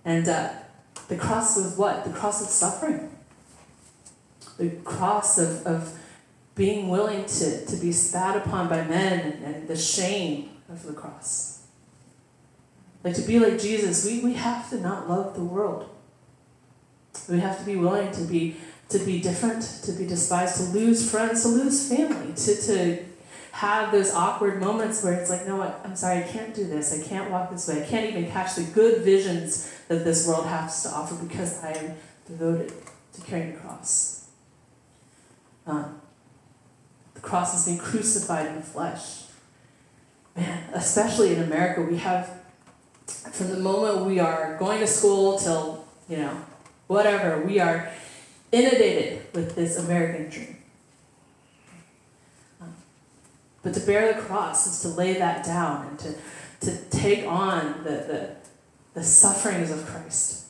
[0.06, 0.50] And uh,
[1.08, 2.04] the cross was what?
[2.04, 3.10] The cross of suffering
[4.58, 5.98] the cross of, of
[6.56, 10.94] being willing to, to be spat upon by men and, and the shame of the
[10.94, 11.66] cross.
[13.04, 15.90] Like to be like Jesus, we, we have to not love the world.
[17.28, 18.58] We have to be willing to be
[18.90, 23.06] to be different, to be despised, to lose friends, to lose family, to, to
[23.54, 27.00] have those awkward moments where it's like, no, I'm sorry, I can't do this.
[27.00, 27.84] I can't walk this way.
[27.84, 31.72] I can't even catch the good visions that this world has to offer because I
[31.72, 31.96] am
[32.28, 32.74] devoted
[33.14, 34.28] to carrying the cross.
[35.68, 36.02] Um,
[37.14, 39.26] the cross has been crucified in the flesh.
[40.36, 42.44] Man, especially in America, we have,
[43.06, 46.42] from the moment we are going to school till, you know,
[46.88, 47.92] whatever, we are
[48.54, 50.58] inundated with this American dream.
[52.62, 52.74] Um,
[53.64, 56.16] but to bear the cross is to lay that down and to,
[56.62, 58.36] to take on the, the,
[58.94, 60.46] the sufferings of Christ.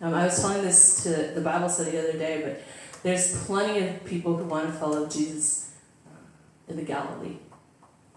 [0.00, 2.62] Um, I was telling this to the Bible study the other day, but
[3.02, 5.74] there's plenty of people who want to follow Jesus
[6.06, 6.16] um,
[6.68, 7.36] in the Galilee.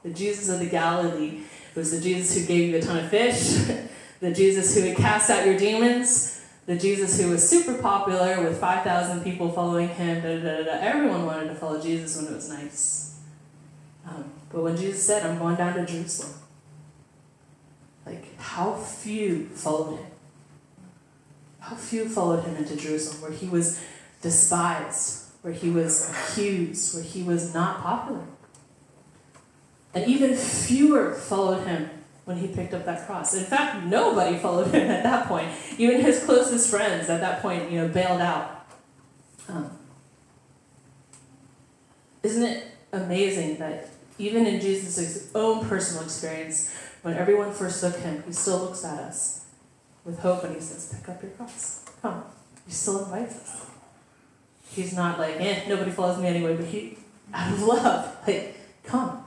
[0.04, 1.42] The Jesus of the Galilee
[1.76, 3.58] was the Jesus who gave you a ton of fish,
[4.22, 6.35] the Jesus who would cast out your demons,
[6.66, 10.22] the Jesus who was super popular with 5,000 people following him.
[10.22, 10.72] Da, da, da, da.
[10.82, 13.20] everyone wanted to follow Jesus when it was nice.
[14.08, 16.34] Um, but when Jesus said, I'm going down to Jerusalem,
[18.06, 20.06] like how few followed him?
[21.60, 23.82] How few followed him into Jerusalem, where he was
[24.22, 28.24] despised, where he was accused, where he was not popular.
[29.94, 31.90] And even fewer followed him
[32.26, 33.36] when he picked up that cross.
[33.36, 35.48] In fact, nobody followed him at that point.
[35.78, 38.68] Even his closest friends at that point, you know, bailed out.
[39.48, 39.70] Um,
[42.24, 48.34] isn't it amazing that even in Jesus' own personal experience, when everyone forsook him, he
[48.34, 49.46] still looks at us
[50.04, 51.86] with hope and he says, Pick up your cross.
[52.02, 52.24] Come.
[52.66, 53.66] He still invites us.
[54.72, 56.98] He's not like, eh, nobody follows me anyway, but he,
[57.34, 59.24] out of love, like, come,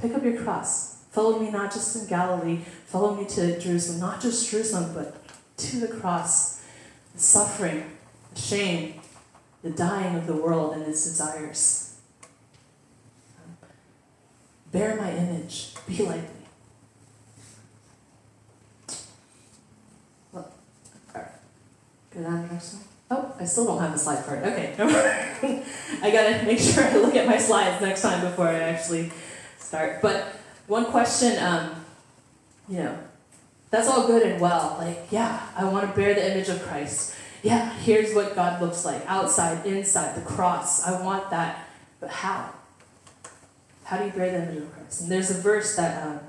[0.00, 0.97] pick up your cross.
[1.10, 5.16] Follow me not just in Galilee, follow me to Jerusalem, not just Jerusalem, but
[5.56, 6.62] to the cross,
[7.14, 7.84] the suffering,
[8.34, 9.00] the shame,
[9.62, 11.96] the dying of the world and its desires.
[14.70, 16.28] Bear my image, be like me.
[20.32, 20.52] Well,
[21.14, 21.30] all right.
[22.10, 22.82] The next one.
[23.10, 24.44] Oh, I still don't have the slide for it.
[24.44, 24.74] Okay.
[26.02, 29.10] I gotta make sure I look at my slides next time before I actually
[29.58, 30.02] start.
[30.02, 30.37] But
[30.68, 31.84] one question, um,
[32.68, 32.98] you know,
[33.70, 34.76] that's all good and well.
[34.78, 37.14] Like, yeah, I want to bear the image of Christ.
[37.42, 40.86] Yeah, here's what God looks like outside, inside, the cross.
[40.86, 41.68] I want that.
[42.00, 42.52] But how?
[43.84, 45.02] How do you bear the image of Christ?
[45.02, 46.20] And there's a verse that um,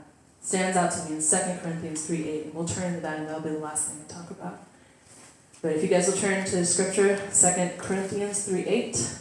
[0.42, 3.28] stands out to me in 2 Corinthians 3 8, and we'll turn to that, and
[3.28, 4.60] that'll be the last thing I talk about.
[5.62, 9.20] But if you guys will turn to scripture, 2 Corinthians 3 8.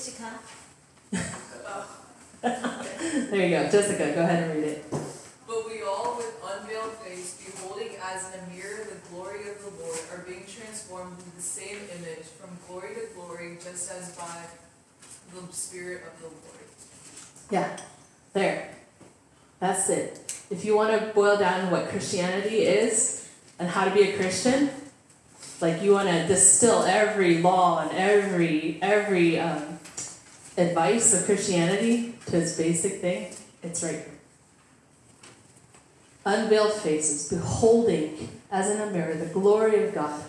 [0.00, 0.32] Jessica.
[3.30, 3.59] there you go.
[3.70, 4.84] Jessica, go ahead and read it.
[4.90, 9.82] But we all, with unveiled face, beholding as in a mirror the glory of the
[9.82, 14.44] Lord, are being transformed into the same image from glory to glory, just as by
[15.32, 16.66] the Spirit of the Lord.
[17.50, 17.76] Yeah,
[18.32, 18.70] there.
[19.60, 20.44] That's it.
[20.50, 23.28] If you want to boil down what Christianity is
[23.58, 24.70] and how to be a Christian,
[25.60, 29.78] like you want to distill every law and every every um,
[30.56, 34.18] advice of Christianity to its basic thing, it's right here.
[36.24, 40.22] unveiled faces, beholding as in a mirror the glory of God,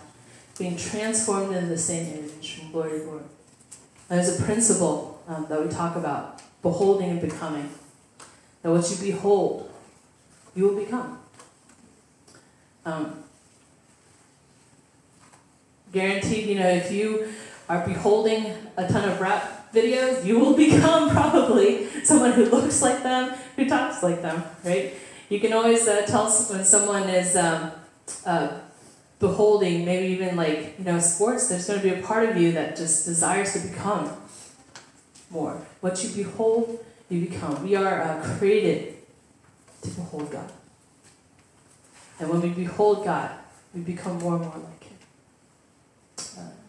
[0.58, 3.24] being transformed into the same image from glory to glory.
[4.10, 7.70] There's a principle um, that we talk about beholding and becoming.
[8.62, 9.72] That what you behold,
[10.56, 11.18] you will become.
[12.86, 13.24] Um,
[15.92, 17.34] guaranteed, you know, if you
[17.70, 23.04] are beholding a ton of rap videos, you will become probably someone who looks like
[23.04, 24.94] them, who talks like them, right?
[25.30, 27.72] You can always uh, tell when someone is um,
[28.26, 28.60] uh,
[29.20, 32.52] beholding, maybe even like, you know, sports, there's going to be a part of you
[32.52, 34.12] that just desires to become
[35.30, 35.54] more.
[35.80, 37.64] What you behold, you become.
[37.64, 38.96] We are uh, created
[39.84, 40.52] to behold God.
[42.20, 43.32] And when we behold God,
[43.74, 44.71] we become more and more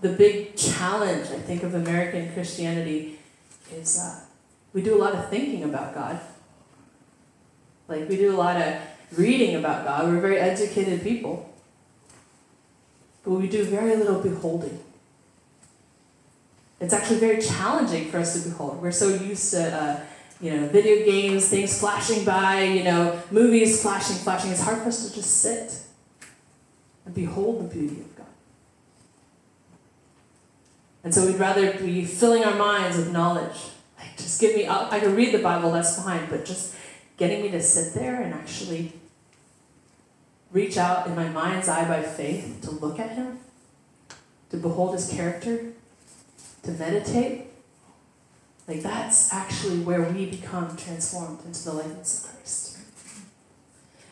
[0.03, 3.19] the big challenge, I think, of American Christianity
[3.73, 4.21] is uh,
[4.73, 6.21] we do a lot of thinking about God.
[7.87, 8.75] Like, we do a lot of
[9.17, 10.09] reading about God.
[10.09, 11.49] We're very educated people.
[13.23, 14.81] But we do very little beholding.
[16.81, 18.83] It's actually very challenging for us to behold.
[18.83, 20.01] We're so used to, uh,
[20.41, 24.51] you know, video games, things flashing by, you know, movies flashing, flashing.
[24.51, 25.79] It's hard for us to just sit
[27.05, 28.05] and behold the beauty.
[31.05, 33.57] And so we'd rather be filling our minds with knowledge.
[33.99, 36.77] Like, just give me, I can read the Bible, that's fine, but just
[37.17, 38.93] getting me to sit there and actually
[40.53, 43.41] reach out in my mind's eye by faith to look at Him,
[44.51, 45.73] to behold His character,
[46.63, 47.47] to meditate.
[48.69, 52.79] Like, that's actually where we become transformed into the likeness of Christ.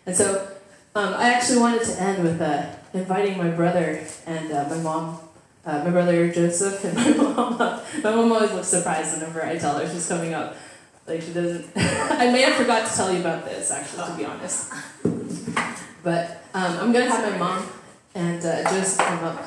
[0.07, 0.49] And so,
[0.97, 5.21] um, I actually wanted to end with uh, inviting my brother and uh, my mom
[5.65, 7.59] uh, my brother Joseph and my mom.
[7.59, 10.57] my mom always looks surprised whenever I tell her she's coming up.
[11.07, 11.71] Like she doesn't.
[11.77, 14.73] I may have forgot to tell you about this actually, to be honest.
[16.03, 17.67] But um, I'm gonna have my mom
[18.15, 19.45] and uh, Joseph come up.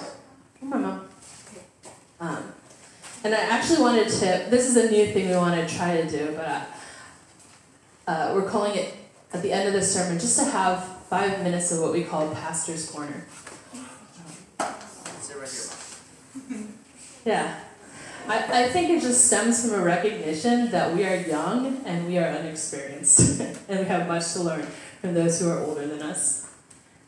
[0.60, 1.10] Come on, mom.
[2.20, 2.44] Um,
[3.24, 4.48] and I actually wanted to.
[4.50, 6.62] This is a new thing we want to try to do, but uh,
[8.08, 8.96] uh, we're calling it
[9.34, 12.34] at the end of the sermon just to have five minutes of what we call
[12.36, 13.26] Pastor's Corner.
[17.26, 17.60] Yeah.
[18.28, 22.18] I, I think it just stems from a recognition that we are young and we
[22.18, 24.66] are unexperienced, and we have much to learn
[25.02, 26.50] from those who are older than us.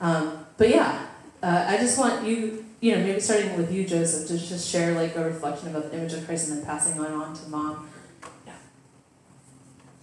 [0.02, 1.06] Um, but yeah,
[1.42, 4.94] uh, I just want you, you know, maybe starting with you, Joseph, to just share
[4.94, 7.90] like a reflection about the image of Christ and then passing on on to mom.
[8.46, 8.54] Yeah.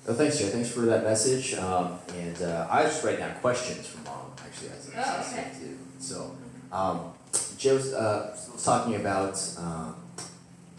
[0.06, 0.46] Well, thanks, Joe.
[0.46, 1.52] Thanks for that message.
[1.54, 5.30] Um, and uh, I was just writing down questions from mom, actually, as I Oh,
[5.30, 5.50] okay.
[5.58, 5.78] too.
[5.98, 6.36] So,
[6.72, 7.12] um,
[7.58, 9.94] Joe was, uh, was talking about um,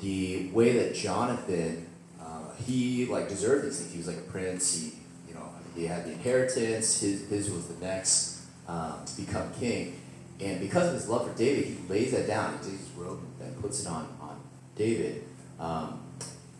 [0.03, 1.87] the way that Jonathan,
[2.21, 3.91] uh, he like deserved these things.
[3.91, 4.75] He was like a prince.
[4.75, 4.93] He,
[5.27, 6.99] you know, he had the inheritance.
[6.99, 9.99] His his was the next um, to become king.
[10.41, 12.51] And because of his love for David, he lays that down.
[12.53, 14.39] He takes his robe and puts it on on
[14.75, 15.23] David.
[15.59, 16.01] Um,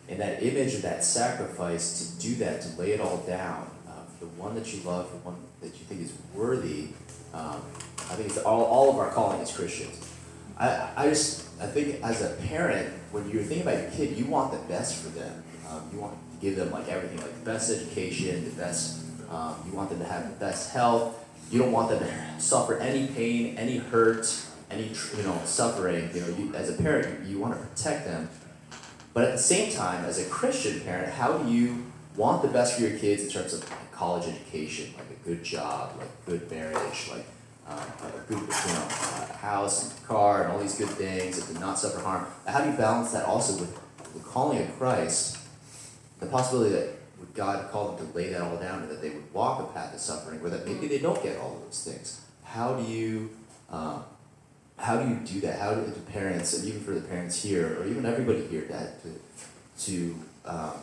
[0.07, 3.91] and that image of that sacrifice to do that, to lay it all down, uh,
[4.17, 6.89] for the one that you love, the one that you think is worthy.
[7.33, 7.61] Um,
[7.97, 10.09] I think it's all, all of our calling as Christians.
[10.57, 14.25] I, I just I think as a parent, when you're thinking about your kid, you
[14.25, 15.43] want the best for them.
[15.69, 18.99] Um, you want to give them like everything, like the best education, the best.
[19.31, 21.17] Um, you want them to have the best health.
[21.49, 24.27] You don't want them to suffer any pain, any hurt,
[24.69, 26.09] any you know suffering.
[26.13, 28.29] You know, you, as a parent, you, you want to protect them.
[29.13, 32.75] But at the same time, as a Christian parent, how do you want the best
[32.75, 37.09] for your kids in terms of college education, like a good job, like good marriage,
[37.09, 37.25] like
[37.67, 41.59] um, a good you know, uh, house, car, and all these good things, and to
[41.59, 42.25] not suffer harm?
[42.47, 43.73] How do you balance that also with
[44.13, 45.37] the calling of Christ,
[46.19, 49.09] the possibility that would God call them to lay that all down and that they
[49.09, 51.83] would walk a path of suffering, where that maybe they don't get all of those
[51.83, 52.21] things?
[52.43, 53.29] How do you
[53.69, 54.03] um,
[54.77, 55.59] how do you do that?
[55.59, 59.01] How do the parents, and even for the parents here, or even everybody here, that
[59.03, 60.73] to, to um,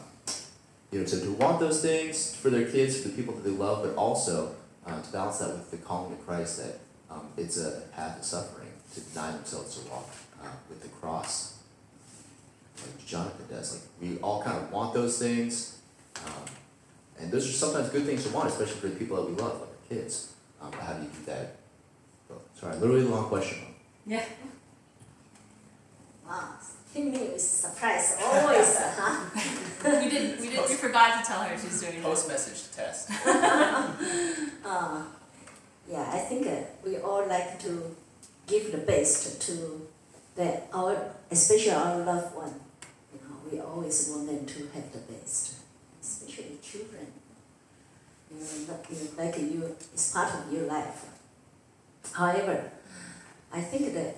[0.90, 3.51] you know, to, to want those things for their kids, for the people that they
[3.51, 4.55] love, but also
[4.87, 6.78] uh, to balance that with the calling of Christ that
[7.11, 10.09] um, it's a path of suffering to deny themselves to walk
[10.43, 11.59] uh, with the cross,
[12.83, 13.74] like Jonathan does.
[13.74, 15.78] Like we all kind of want those things,
[16.24, 16.45] um,
[17.18, 19.61] and those are sometimes good things to want, especially for the people that we love,
[19.61, 20.33] like our kids.
[20.61, 21.57] Um, how do you do that?
[22.55, 23.59] Sorry, literally long question.
[24.07, 24.24] Yeah.
[26.26, 26.55] Wow,
[26.95, 30.01] me with surprise always, uh, huh?
[30.03, 30.41] we didn't.
[30.41, 30.68] We didn't.
[30.68, 33.11] We forgot to tell her she's doing Post message test.
[34.62, 35.03] Uh,
[35.91, 37.97] yeah, I think uh, we all like to
[38.47, 39.86] give the best to
[40.36, 40.97] the, our,
[41.30, 42.55] especially our loved one.
[43.12, 45.55] You know, we always want them to have the best,
[46.01, 47.07] especially children.
[48.30, 51.07] you know, like- you know, like you, it's part of your life.
[52.12, 52.70] However,
[53.53, 54.14] I think that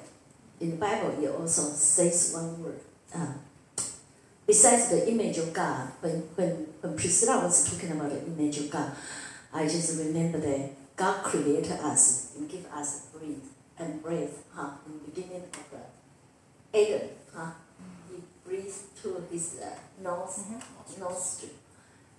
[0.62, 2.80] in the Bible it also says one word.
[3.14, 3.34] Uh,
[4.46, 6.50] besides the image of God, when, when,
[6.80, 8.92] when Priscilla was talking about the image of God,
[9.52, 14.92] I just remember that God created us and give us breath and breath, huh, in
[14.92, 17.50] the beginning of the Adam, huh?
[18.08, 20.44] He breathed to his uh, nose,
[20.98, 21.50] nostril.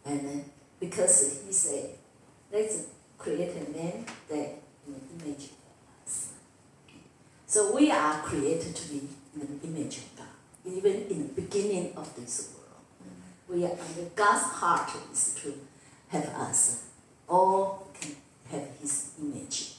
[0.06, 0.46] And then
[0.80, 1.92] because he said,
[2.52, 2.88] let's
[3.18, 5.50] create a man that in the image.
[7.54, 10.26] So we are created to be in the image of God,
[10.66, 12.82] even in the beginning of this world.
[13.48, 13.78] We are
[14.16, 15.54] God's heart is to
[16.08, 16.86] have us.
[17.30, 18.16] All can
[18.50, 19.74] have his image.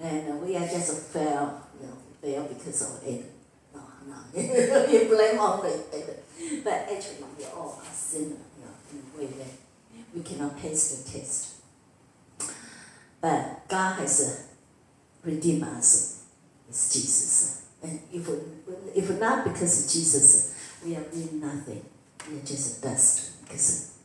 [0.00, 3.28] And we are just a fail, you know, fail because of Adam.
[3.74, 6.62] No, no, you blame only Adam.
[6.64, 9.52] But actually we all are sinners, you know, in a way that
[10.14, 11.56] we cannot pass the test.
[13.20, 14.48] But God has
[15.22, 16.13] uh, redeemed us
[16.83, 17.65] with Jesus.
[17.81, 18.29] And if,
[18.95, 21.85] if not because of Jesus, we are really nothing.
[22.29, 23.43] We are just dust.
[23.43, 23.97] Because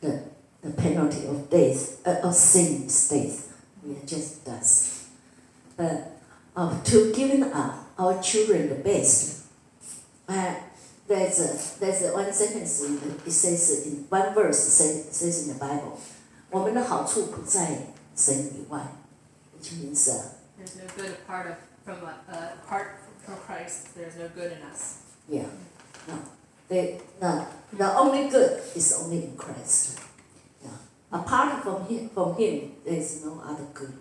[0.00, 0.22] the,
[0.62, 3.62] the penalty of death, uh, of sin is death.
[3.84, 5.06] We are just dust.
[5.76, 6.12] But
[6.56, 9.46] uh, to giving up our children the best,
[10.28, 10.54] uh,
[11.08, 15.06] there's a, there's a one sentence in the, it says in one verse it says,
[15.06, 16.00] it says in the Bible,
[16.50, 18.80] 我们的好处不在神以外,
[19.56, 20.22] which means uh,
[20.58, 23.95] There's no good apart of from uh, uh, apart from Christ.
[23.95, 25.01] There's no good in us.
[25.29, 25.45] yeah,
[26.07, 26.15] no,
[26.69, 29.99] they, no, the only good is only in Christ.
[30.63, 30.69] Yeah.
[31.11, 33.93] Apart from him, from him, there is no other good.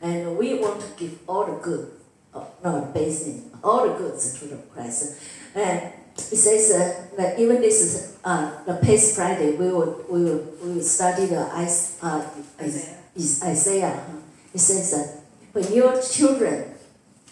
[0.00, 1.90] And we want to give all the good,
[2.34, 5.18] uh, no, basing all the goods to the Christ.
[5.54, 10.24] And it says uh, that even this is uh, the past Friday we will we
[10.24, 12.24] will we will study the Is- uh,
[12.60, 12.96] Isaiah.
[13.14, 14.04] is Isaiah.
[14.54, 15.25] It says that
[15.56, 16.74] when your children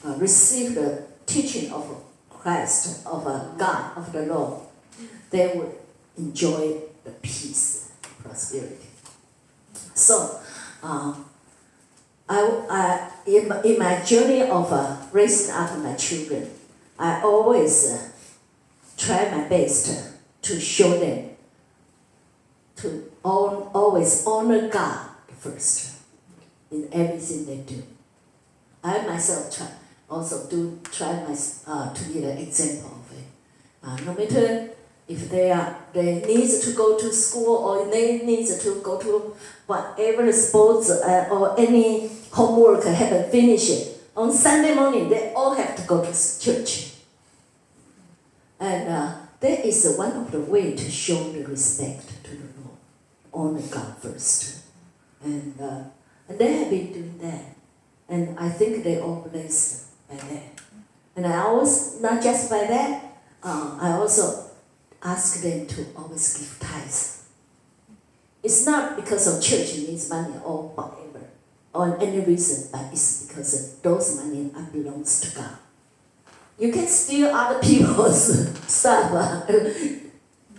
[0.02, 4.62] uh, receive the teaching of Christ, of uh, God, of the Lord,
[5.28, 5.70] they would
[6.16, 8.88] enjoy the peace, prosperity.
[9.92, 10.40] So,
[10.82, 11.14] uh,
[12.26, 16.48] I, I in, in my journey of uh, raising up my children,
[16.98, 18.08] I always uh,
[18.96, 21.28] try my best to show them
[22.76, 25.98] to al- always honor God first
[26.70, 27.82] in everything they do.
[28.84, 29.66] I myself try
[30.10, 31.34] also do try my
[31.66, 33.24] uh, to be the example of it.
[33.82, 34.70] Uh, no matter
[35.08, 39.34] if they are they need to go to school or they need to go to
[39.66, 43.90] whatever sports uh, or any homework haven't finished.
[44.16, 46.92] On Sunday morning, they all have to go to church.
[48.60, 52.78] And uh, that is one of the way to show the respect to the Lord.
[53.32, 54.62] Honor God first.
[55.22, 55.82] And, uh,
[56.28, 57.54] and they have been doing that.
[58.08, 60.60] And I think they all blessed by that.
[61.16, 63.04] And I always, not just by that,
[63.42, 64.50] uh, I also
[65.02, 67.24] ask them to always give tithes.
[68.42, 71.26] It's not because of church needs money or whatever,
[71.72, 75.56] or any reason, but it's because those money belongs to God.
[76.58, 79.12] You can steal other people's stuff.
[79.12, 79.46] uh,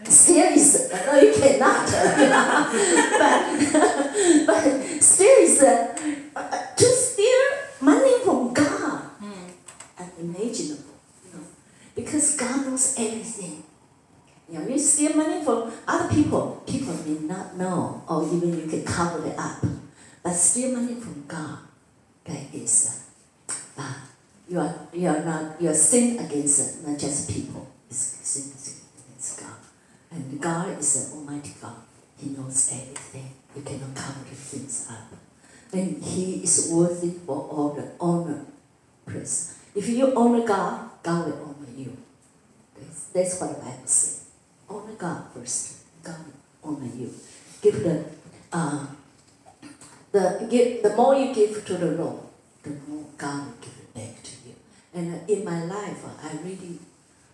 [0.04, 1.86] Steal is no, you cannot.
[3.20, 3.42] but
[4.46, 5.98] but steal is uh,
[6.36, 7.42] uh, steal
[7.82, 9.02] money from God.
[10.56, 10.94] Unimaginable,
[11.26, 11.46] you know,
[11.96, 13.64] because God knows everything.
[14.50, 18.68] You know, you steal money from other people, people may not know, or even you
[18.68, 19.64] can cover it up.
[20.24, 21.60] But steal money from God,
[22.26, 23.04] that is,
[23.50, 23.94] uh, uh,
[24.48, 28.52] you are you are not you are sin against uh, not just people, it's sin
[28.54, 29.58] against God.
[30.12, 31.76] And God is an Almighty God.
[32.18, 33.32] He knows everything.
[33.56, 35.18] You cannot cover the things up.
[35.74, 38.46] And He is worthy for all the honor,
[39.06, 39.65] praise.
[39.76, 41.98] If you honor God, God will honor you.
[42.80, 44.26] That's, that's what the Bible says.
[44.70, 45.84] Honor God first.
[46.02, 46.16] God
[46.64, 47.14] will honor you.
[47.62, 48.06] Give the
[48.54, 48.86] uh,
[50.12, 52.22] the give the more you give to the Lord,
[52.64, 54.56] the more God will give it back to you.
[54.94, 56.80] And uh, in my life, uh, I really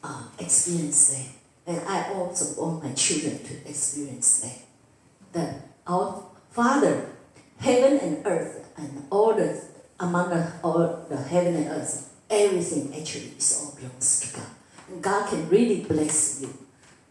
[0.04, 1.28] uh, experienced that.
[1.68, 4.60] And I also want my children to experience that.
[5.34, 7.06] That our Father,
[7.60, 9.62] heaven and earth, and all the
[10.00, 14.50] among the, all the heaven and earth, everything actually is all belongs to God.
[14.90, 16.54] And God can really bless you.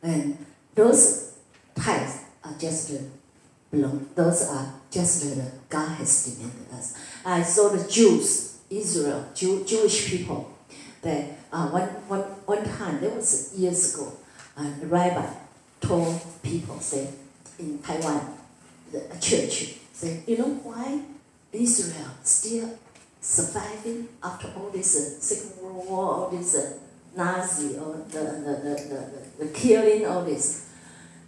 [0.02, 0.44] And
[0.74, 1.34] those
[1.74, 2.92] tithes are just
[3.70, 4.08] belong.
[4.14, 6.96] Those are just the God has demanded us.
[7.24, 10.56] I saw the Jews, Israel, Jew, Jewish people.
[11.02, 14.12] That uh, one, one, one time, that was years ago,
[14.56, 15.26] uh, the rabbi
[15.80, 17.08] told people, say,
[17.58, 18.34] in Taiwan,
[18.92, 19.76] the church.
[19.92, 21.02] Say, you know why
[21.52, 22.78] Israel still
[23.20, 26.78] surviving after all this uh, Second World War, all this uh,
[27.16, 30.68] Nazi, or the, the, the, the, the killing, all this.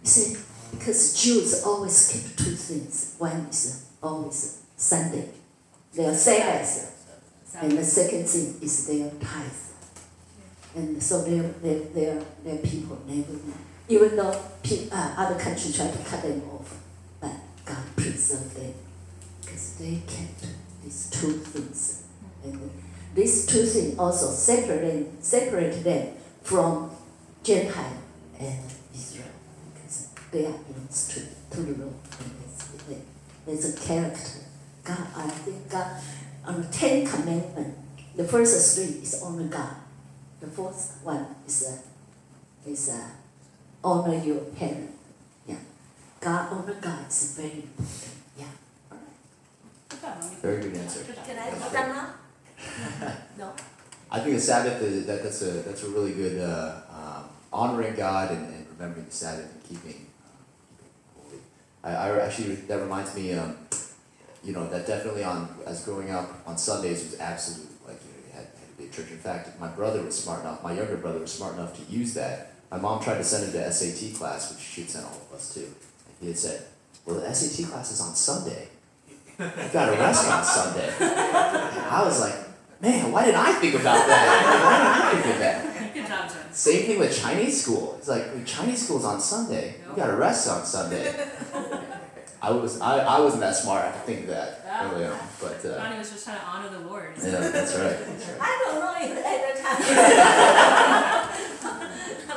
[0.01, 0.37] You see,
[0.71, 3.15] because Jews always keep two things.
[3.19, 5.29] One is uh, always Sunday,
[5.93, 6.89] their Sabbath,
[7.61, 9.51] and the second thing is their tithe.
[10.75, 13.37] And so their, their, their, their people never,
[13.87, 16.75] even though pe- uh, other countries try to cut them off,
[17.21, 17.31] but
[17.63, 18.73] God preserved them
[19.41, 20.47] because they kept
[20.83, 22.03] these two things.
[22.43, 22.69] And
[23.15, 26.91] these two things also separate, separate them from
[27.43, 27.97] Gentile
[28.39, 28.59] and
[28.93, 29.27] Israel
[29.73, 31.93] because they are belongs to, to the Lord.
[33.45, 34.39] A character.
[34.83, 36.01] God, I think God,
[36.45, 37.77] on the Ten Commandments,
[38.15, 39.75] the first three is honor God.
[40.39, 43.09] The fourth one is uh, is uh,
[43.83, 44.91] honor your parent.
[45.45, 45.57] Yeah.
[46.19, 48.15] God honor God is very important.
[48.37, 48.45] Yeah.
[48.89, 49.72] Good job, mommy.
[50.41, 51.03] Very good answer.
[51.25, 52.13] Can I go down now?
[53.37, 53.53] no.
[54.11, 57.95] I think the Sabbath is that that's a that's a really good uh, um, honoring
[57.95, 61.37] God and, and remembering the Sabbath and keeping um, keeping holy.
[61.83, 63.57] I, I actually that reminds me, um,
[64.43, 68.27] you know, that definitely on as growing up on Sundays was absolute like you know
[68.27, 69.09] you had, had to be at church.
[69.09, 70.61] In fact, my brother was smart enough.
[70.63, 72.53] My younger brother was smart enough to use that.
[72.69, 75.35] My mom tried to send him to SAT class, which she had sent all of
[75.35, 75.61] us to.
[75.61, 75.73] And
[76.21, 76.65] he had said,
[77.05, 78.67] "Well, the SAT class is on Sunday.
[79.63, 82.35] You got to rest on Sunday." And I was like,
[82.81, 84.25] man, why didn't I think about that?
[84.63, 85.93] Why didn't I think of that?
[85.93, 86.53] Good job, Jen.
[86.53, 87.95] Same thing with Chinese school.
[87.97, 89.75] It's like well, Chinese school's on Sunday.
[89.89, 91.13] You gotta rest on Sunday.
[92.41, 93.85] I was I, I wasn't that smart.
[93.85, 96.69] I could think of that early on, but uh, Johnny was just trying to honor
[96.69, 97.13] the Lord.
[97.17, 97.97] yeah, that's right.
[97.97, 98.37] That's right.
[98.41, 99.81] I don't know if at the time.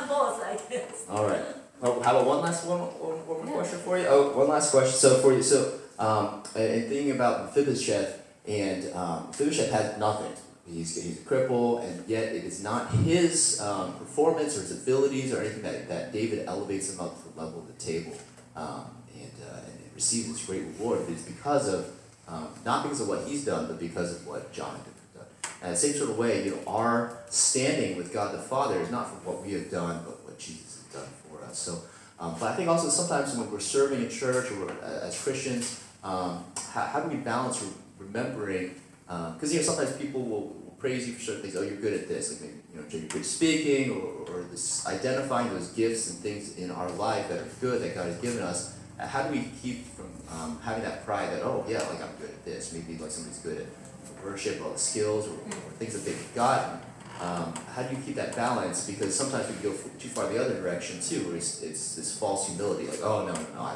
[0.01, 1.05] I'm both like this.
[1.09, 1.43] All right.
[1.81, 4.05] Oh, how about one last one, one, one more question for you?
[4.07, 4.97] Oh, one last question.
[4.97, 10.33] So for you, so um, and thinking about Mephibosheth, and um, Mephibosheth had nothing.
[10.69, 15.33] He's, he's a cripple, and yet it is not his um, performance or his abilities
[15.33, 18.13] or anything that, that David elevates him up to the level of the table
[18.55, 20.99] um, and, uh, and receives this great reward.
[21.05, 21.89] But it's because of,
[22.27, 25.51] um, not because of what he's done, but because of what Jonathan has done.
[25.61, 28.91] And the same sort of way, you know, our standing with God the Father is
[28.91, 31.57] not from what we have done, but what Jesus has done for us.
[31.57, 31.79] So,
[32.19, 35.81] um, but I think also sometimes when we're serving in church or uh, as Christians,
[36.07, 38.75] um, how, how do we balance re- remembering?
[39.05, 41.55] Because you know sometimes people will, will praise you for certain things.
[41.55, 42.31] Oh, you're good at this.
[42.31, 46.19] Like maybe, you know, you're good at speaking, or, or this identifying those gifts and
[46.19, 48.77] things in our life that are good that God has given us.
[48.99, 52.15] Uh, How do we keep from um, having that pride that oh yeah, like I'm
[52.19, 52.73] good at this.
[52.73, 56.79] Maybe like somebody's good at worship, or the skills or, or things that they've gotten.
[57.19, 58.85] Um, how do you keep that balance?
[58.85, 62.47] Because sometimes we go too far the other direction too, where it's, it's this false
[62.47, 63.75] humility, like, oh no, no, no, I,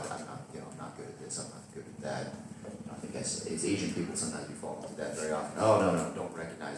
[2.02, 2.34] that.
[2.92, 5.62] I think as, as Asian people, sometimes we fall into that very often.
[5.62, 6.78] Oh no, no, don't recognize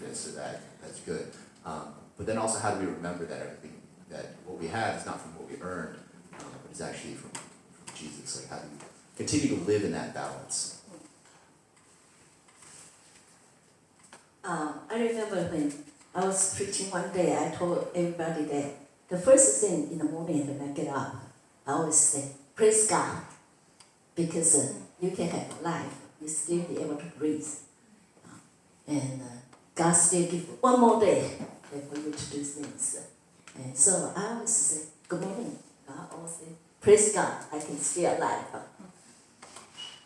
[0.00, 0.60] this or that.
[0.82, 1.28] That's good.
[1.64, 3.80] Um, but then also, how do we remember that everything
[4.10, 5.96] that what we have is not from what we earned,
[6.38, 8.42] um, but it's actually from, from Jesus?
[8.42, 8.84] Like, how do we
[9.16, 10.82] continue to live in that balance?
[14.44, 15.72] Um, I remember when
[16.14, 18.74] I was preaching one day, I told everybody that
[19.08, 21.16] the first thing in the morning when I get up,
[21.66, 23.22] I always say, Praise God,
[24.18, 27.46] because uh, you can have life, you still be able to breathe.
[28.26, 28.30] Uh,
[28.88, 29.38] and uh,
[29.76, 31.30] God still give one more day
[31.62, 33.00] for you to do things.
[33.56, 35.56] And so I always say, Good morning.
[35.86, 36.46] God always say,
[36.80, 38.44] Praise God, I can still alive.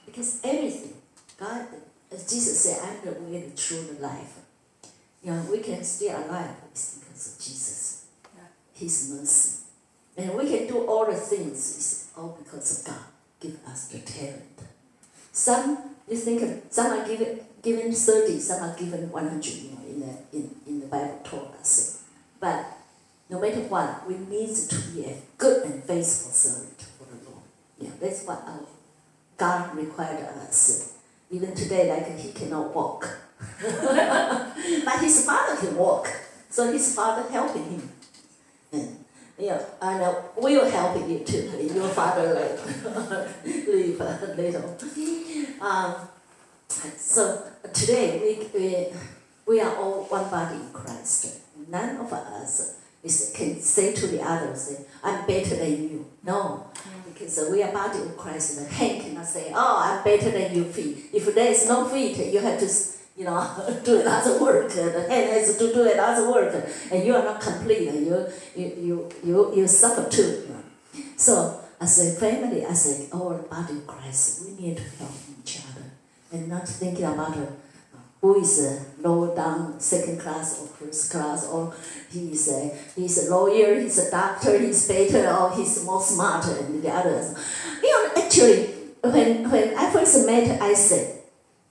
[0.04, 0.92] Because everything,
[1.40, 1.66] God,
[2.12, 4.40] as Jesus said, I'm the way, the truth, the life.
[5.24, 8.04] You know, we can stay alive it's because of Jesus.
[8.74, 9.58] His mercy.
[10.18, 13.11] And we can do all the things, it's all because of God
[13.42, 14.60] give us the talent.
[15.32, 15.78] Some,
[16.08, 20.38] you think, some are given, given 30, some are given 100, you know, in the,
[20.38, 22.04] in, in the Bible taught us.
[22.38, 22.66] But
[23.28, 27.42] no matter what, we need to be a good and faithful servant for the Lord.
[27.78, 28.60] Yeah, that's what our
[29.36, 30.98] God required of us.
[31.30, 33.08] Even today, like he cannot walk.
[33.62, 36.08] but his father can walk.
[36.50, 37.90] So his father helping him.
[38.70, 39.01] And
[39.42, 41.50] yeah, and uh, we will help you too.
[41.74, 44.78] Your father like leave a little.
[45.60, 45.94] Um,
[46.96, 48.20] so today
[48.54, 48.86] we, we
[49.46, 51.40] we are all one body in Christ.
[51.68, 56.70] None of us is can say to the others, "I'm better than you." No,
[57.04, 58.60] because we are body in Christ.
[58.60, 61.10] The hand cannot say, "Oh, I'm better than you." Feet.
[61.12, 62.68] If there is no feet, you have to,
[63.16, 64.70] you know, do another work.
[64.70, 67.92] The hand has to do another work, and you are not complete.
[67.92, 70.48] You you you you, you suffer too.
[71.16, 75.58] So as a family, as a our body of Christ, we need to help each
[75.58, 75.84] other
[76.32, 77.46] and not thinking about uh,
[78.20, 81.74] who is a low down, second class or first class, or
[82.10, 86.80] he's a he's a lawyer, he's a doctor, he's better, or he's more smart than
[86.80, 87.34] the others.
[87.82, 88.66] You know, actually,
[89.02, 91.24] when when I first met Isaac,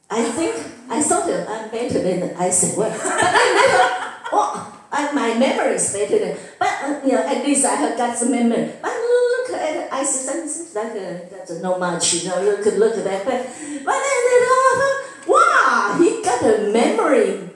[0.10, 0.56] I think
[0.92, 2.78] I thought I'm better than Isaac.
[2.78, 4.28] Well, but I never.
[4.34, 6.38] Oh, I, my memory is better than.
[6.60, 8.74] But uh, you know, at least I have got some memory.
[8.82, 12.14] But look at and it's like uh, that's not much.
[12.16, 13.24] You know, look look at that.
[13.24, 13.40] But
[13.88, 17.50] but then, then oh, wow, he got a memory.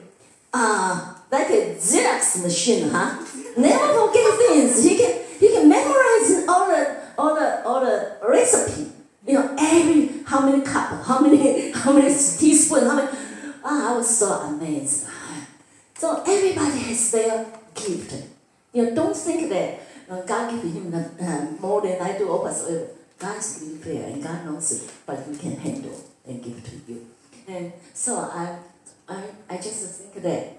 [0.54, 3.18] Uh, like a Xerox machine, huh?
[3.58, 4.82] Never forget things.
[4.82, 8.92] He can he can memorize all the all the all the recipe.
[9.26, 13.25] You know, every how many cup, how many how many teaspoon, how many.
[13.68, 15.08] Ah, I was so amazed.
[15.98, 18.14] So everybody has their gift.
[18.72, 22.28] You know, don't think that uh, God gave him the, uh, more than I do
[22.28, 22.86] or whatsoever.
[23.18, 25.98] God is really fair and God knows it, but we can handle
[26.28, 27.06] and give to you.
[27.48, 28.56] And so I,
[29.08, 30.52] I, I just think that.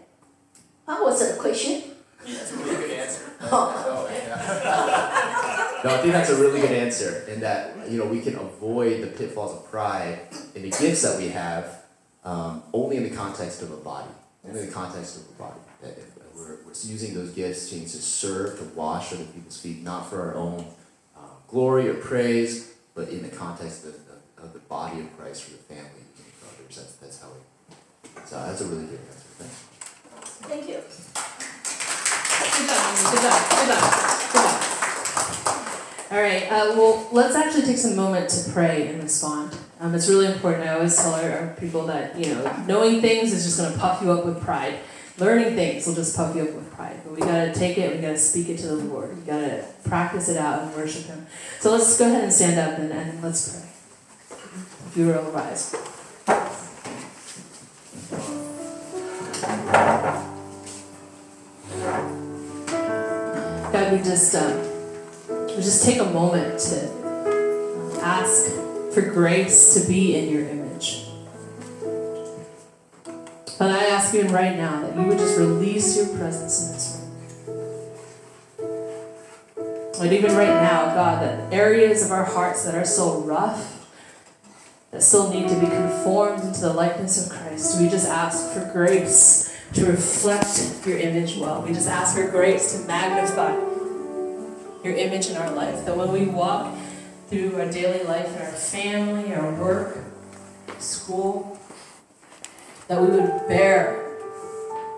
[0.84, 1.84] What was the question?
[2.26, 3.24] That's a really good answer.
[3.40, 3.72] Oh.
[3.88, 8.36] Oh, no, I think that's a really good answer, in that you know we can
[8.36, 10.22] avoid the pitfalls of pride
[10.56, 11.77] in the gifts that we have,
[12.28, 14.10] um, only in the context of a body,
[14.46, 15.60] only in the context of a body.
[16.36, 20.36] We're, we're using those gifts to, serve, to wash other people's feet, not for our
[20.36, 20.66] own
[21.16, 25.44] uh, glory or praise, but in the context of, of, of the body of Christ
[25.44, 26.76] for the family and others.
[26.76, 28.26] That's that's how we.
[28.26, 29.30] So that's a really good answer.
[29.40, 29.56] Thanks.
[30.44, 30.82] Thank you.
[32.58, 34.27] Good job, good job, good job.
[36.10, 39.54] All right, uh, well, let's actually take some moment to pray and respond.
[39.82, 40.64] Um, it's really important.
[40.64, 44.02] I always tell our, people that, you know, knowing things is just going to puff
[44.02, 44.80] you up with pride.
[45.18, 47.02] Learning things will just puff you up with pride.
[47.04, 49.18] But we got to take it, we got to speak it to the Lord.
[49.18, 51.28] We got to practice it out and worship Him.
[51.60, 53.68] So let's go ahead and stand up and, and let's pray.
[54.88, 55.76] If you will rise.
[63.74, 64.77] God, we just um,
[65.62, 68.52] just take a moment to ask
[68.94, 71.06] for grace to be in your image.
[73.60, 76.94] And I ask you right now that you would just release your presence in this
[76.94, 77.08] room.
[80.00, 83.90] And even right now, God, that areas of our hearts that are so rough,
[84.92, 88.72] that still need to be conformed into the likeness of Christ, we just ask for
[88.72, 91.64] grace to reflect your image well.
[91.64, 93.77] We just ask for grace to magnify
[94.84, 95.86] your image in our life.
[95.86, 96.76] That when we walk
[97.28, 99.98] through our daily life, in our family, our work,
[100.80, 101.60] school,
[102.88, 104.18] that we would bear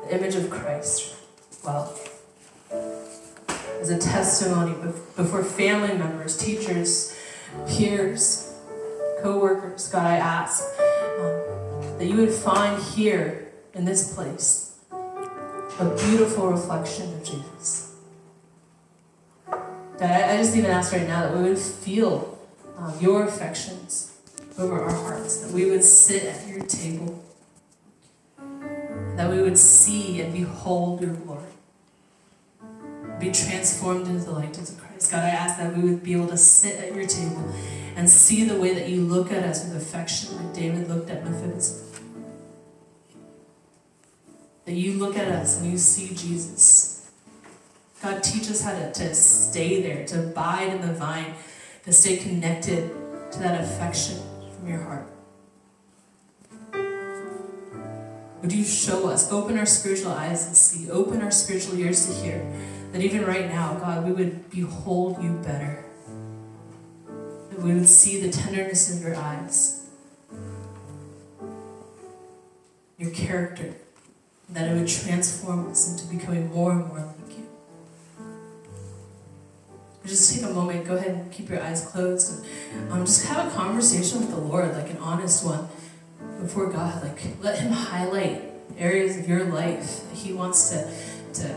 [0.04, 1.16] the image of Christ
[1.64, 1.98] well.
[3.82, 4.74] As a testimony
[5.16, 7.18] before family members, teachers,
[7.68, 8.54] peers,
[9.22, 15.96] co workers, God, I ask um, that you would find here in this place a
[15.96, 17.89] beautiful reflection of Jesus.
[20.00, 22.38] God, I, just even ask right now that we would feel
[22.78, 24.18] um, your affections
[24.58, 27.22] over our hearts, that we would sit at your table,
[29.18, 31.44] that we would see and behold your glory,
[33.20, 35.12] be transformed into the likeness of Christ.
[35.12, 37.54] God, I ask that we would be able to sit at your table
[37.98, 41.26] and see the way that you look at us with affection, like David looked at
[41.26, 41.90] Mephibosheth
[44.70, 46.79] that you look at us and you see Jesus.
[48.02, 51.34] God, teach us how to, to stay there, to abide in the vine,
[51.84, 52.90] to stay connected
[53.32, 54.18] to that affection
[54.56, 55.08] from your heart.
[58.42, 62.14] Would you show us, open our spiritual eyes to see, open our spiritual ears to
[62.14, 62.50] hear,
[62.94, 65.84] that even right now, God, we would behold you better.
[67.50, 69.90] That we would see the tenderness in your eyes,
[72.98, 73.76] your character
[74.52, 77.14] that it would transform us into becoming more and more.
[80.10, 82.44] Just take a moment, go ahead and keep your eyes closed,
[82.74, 85.68] and um, just have a conversation with the Lord, like an honest one,
[86.42, 87.04] before God.
[87.04, 88.44] Like, let Him highlight
[88.78, 90.92] areas of your life that He wants to,
[91.42, 91.56] to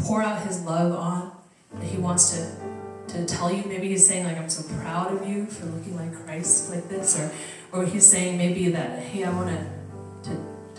[0.00, 1.32] pour out His love on,
[1.74, 3.62] that He wants to, to tell you.
[3.66, 7.20] Maybe He's saying, like, I'm so proud of you for looking like Christ like this,
[7.20, 7.30] or,
[7.72, 9.66] or He's saying maybe that, hey, I want to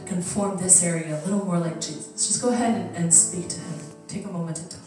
[0.08, 2.28] conform this area a little more like Jesus.
[2.28, 3.80] Just go ahead and, and speak to him.
[4.08, 4.87] Take a moment to talk.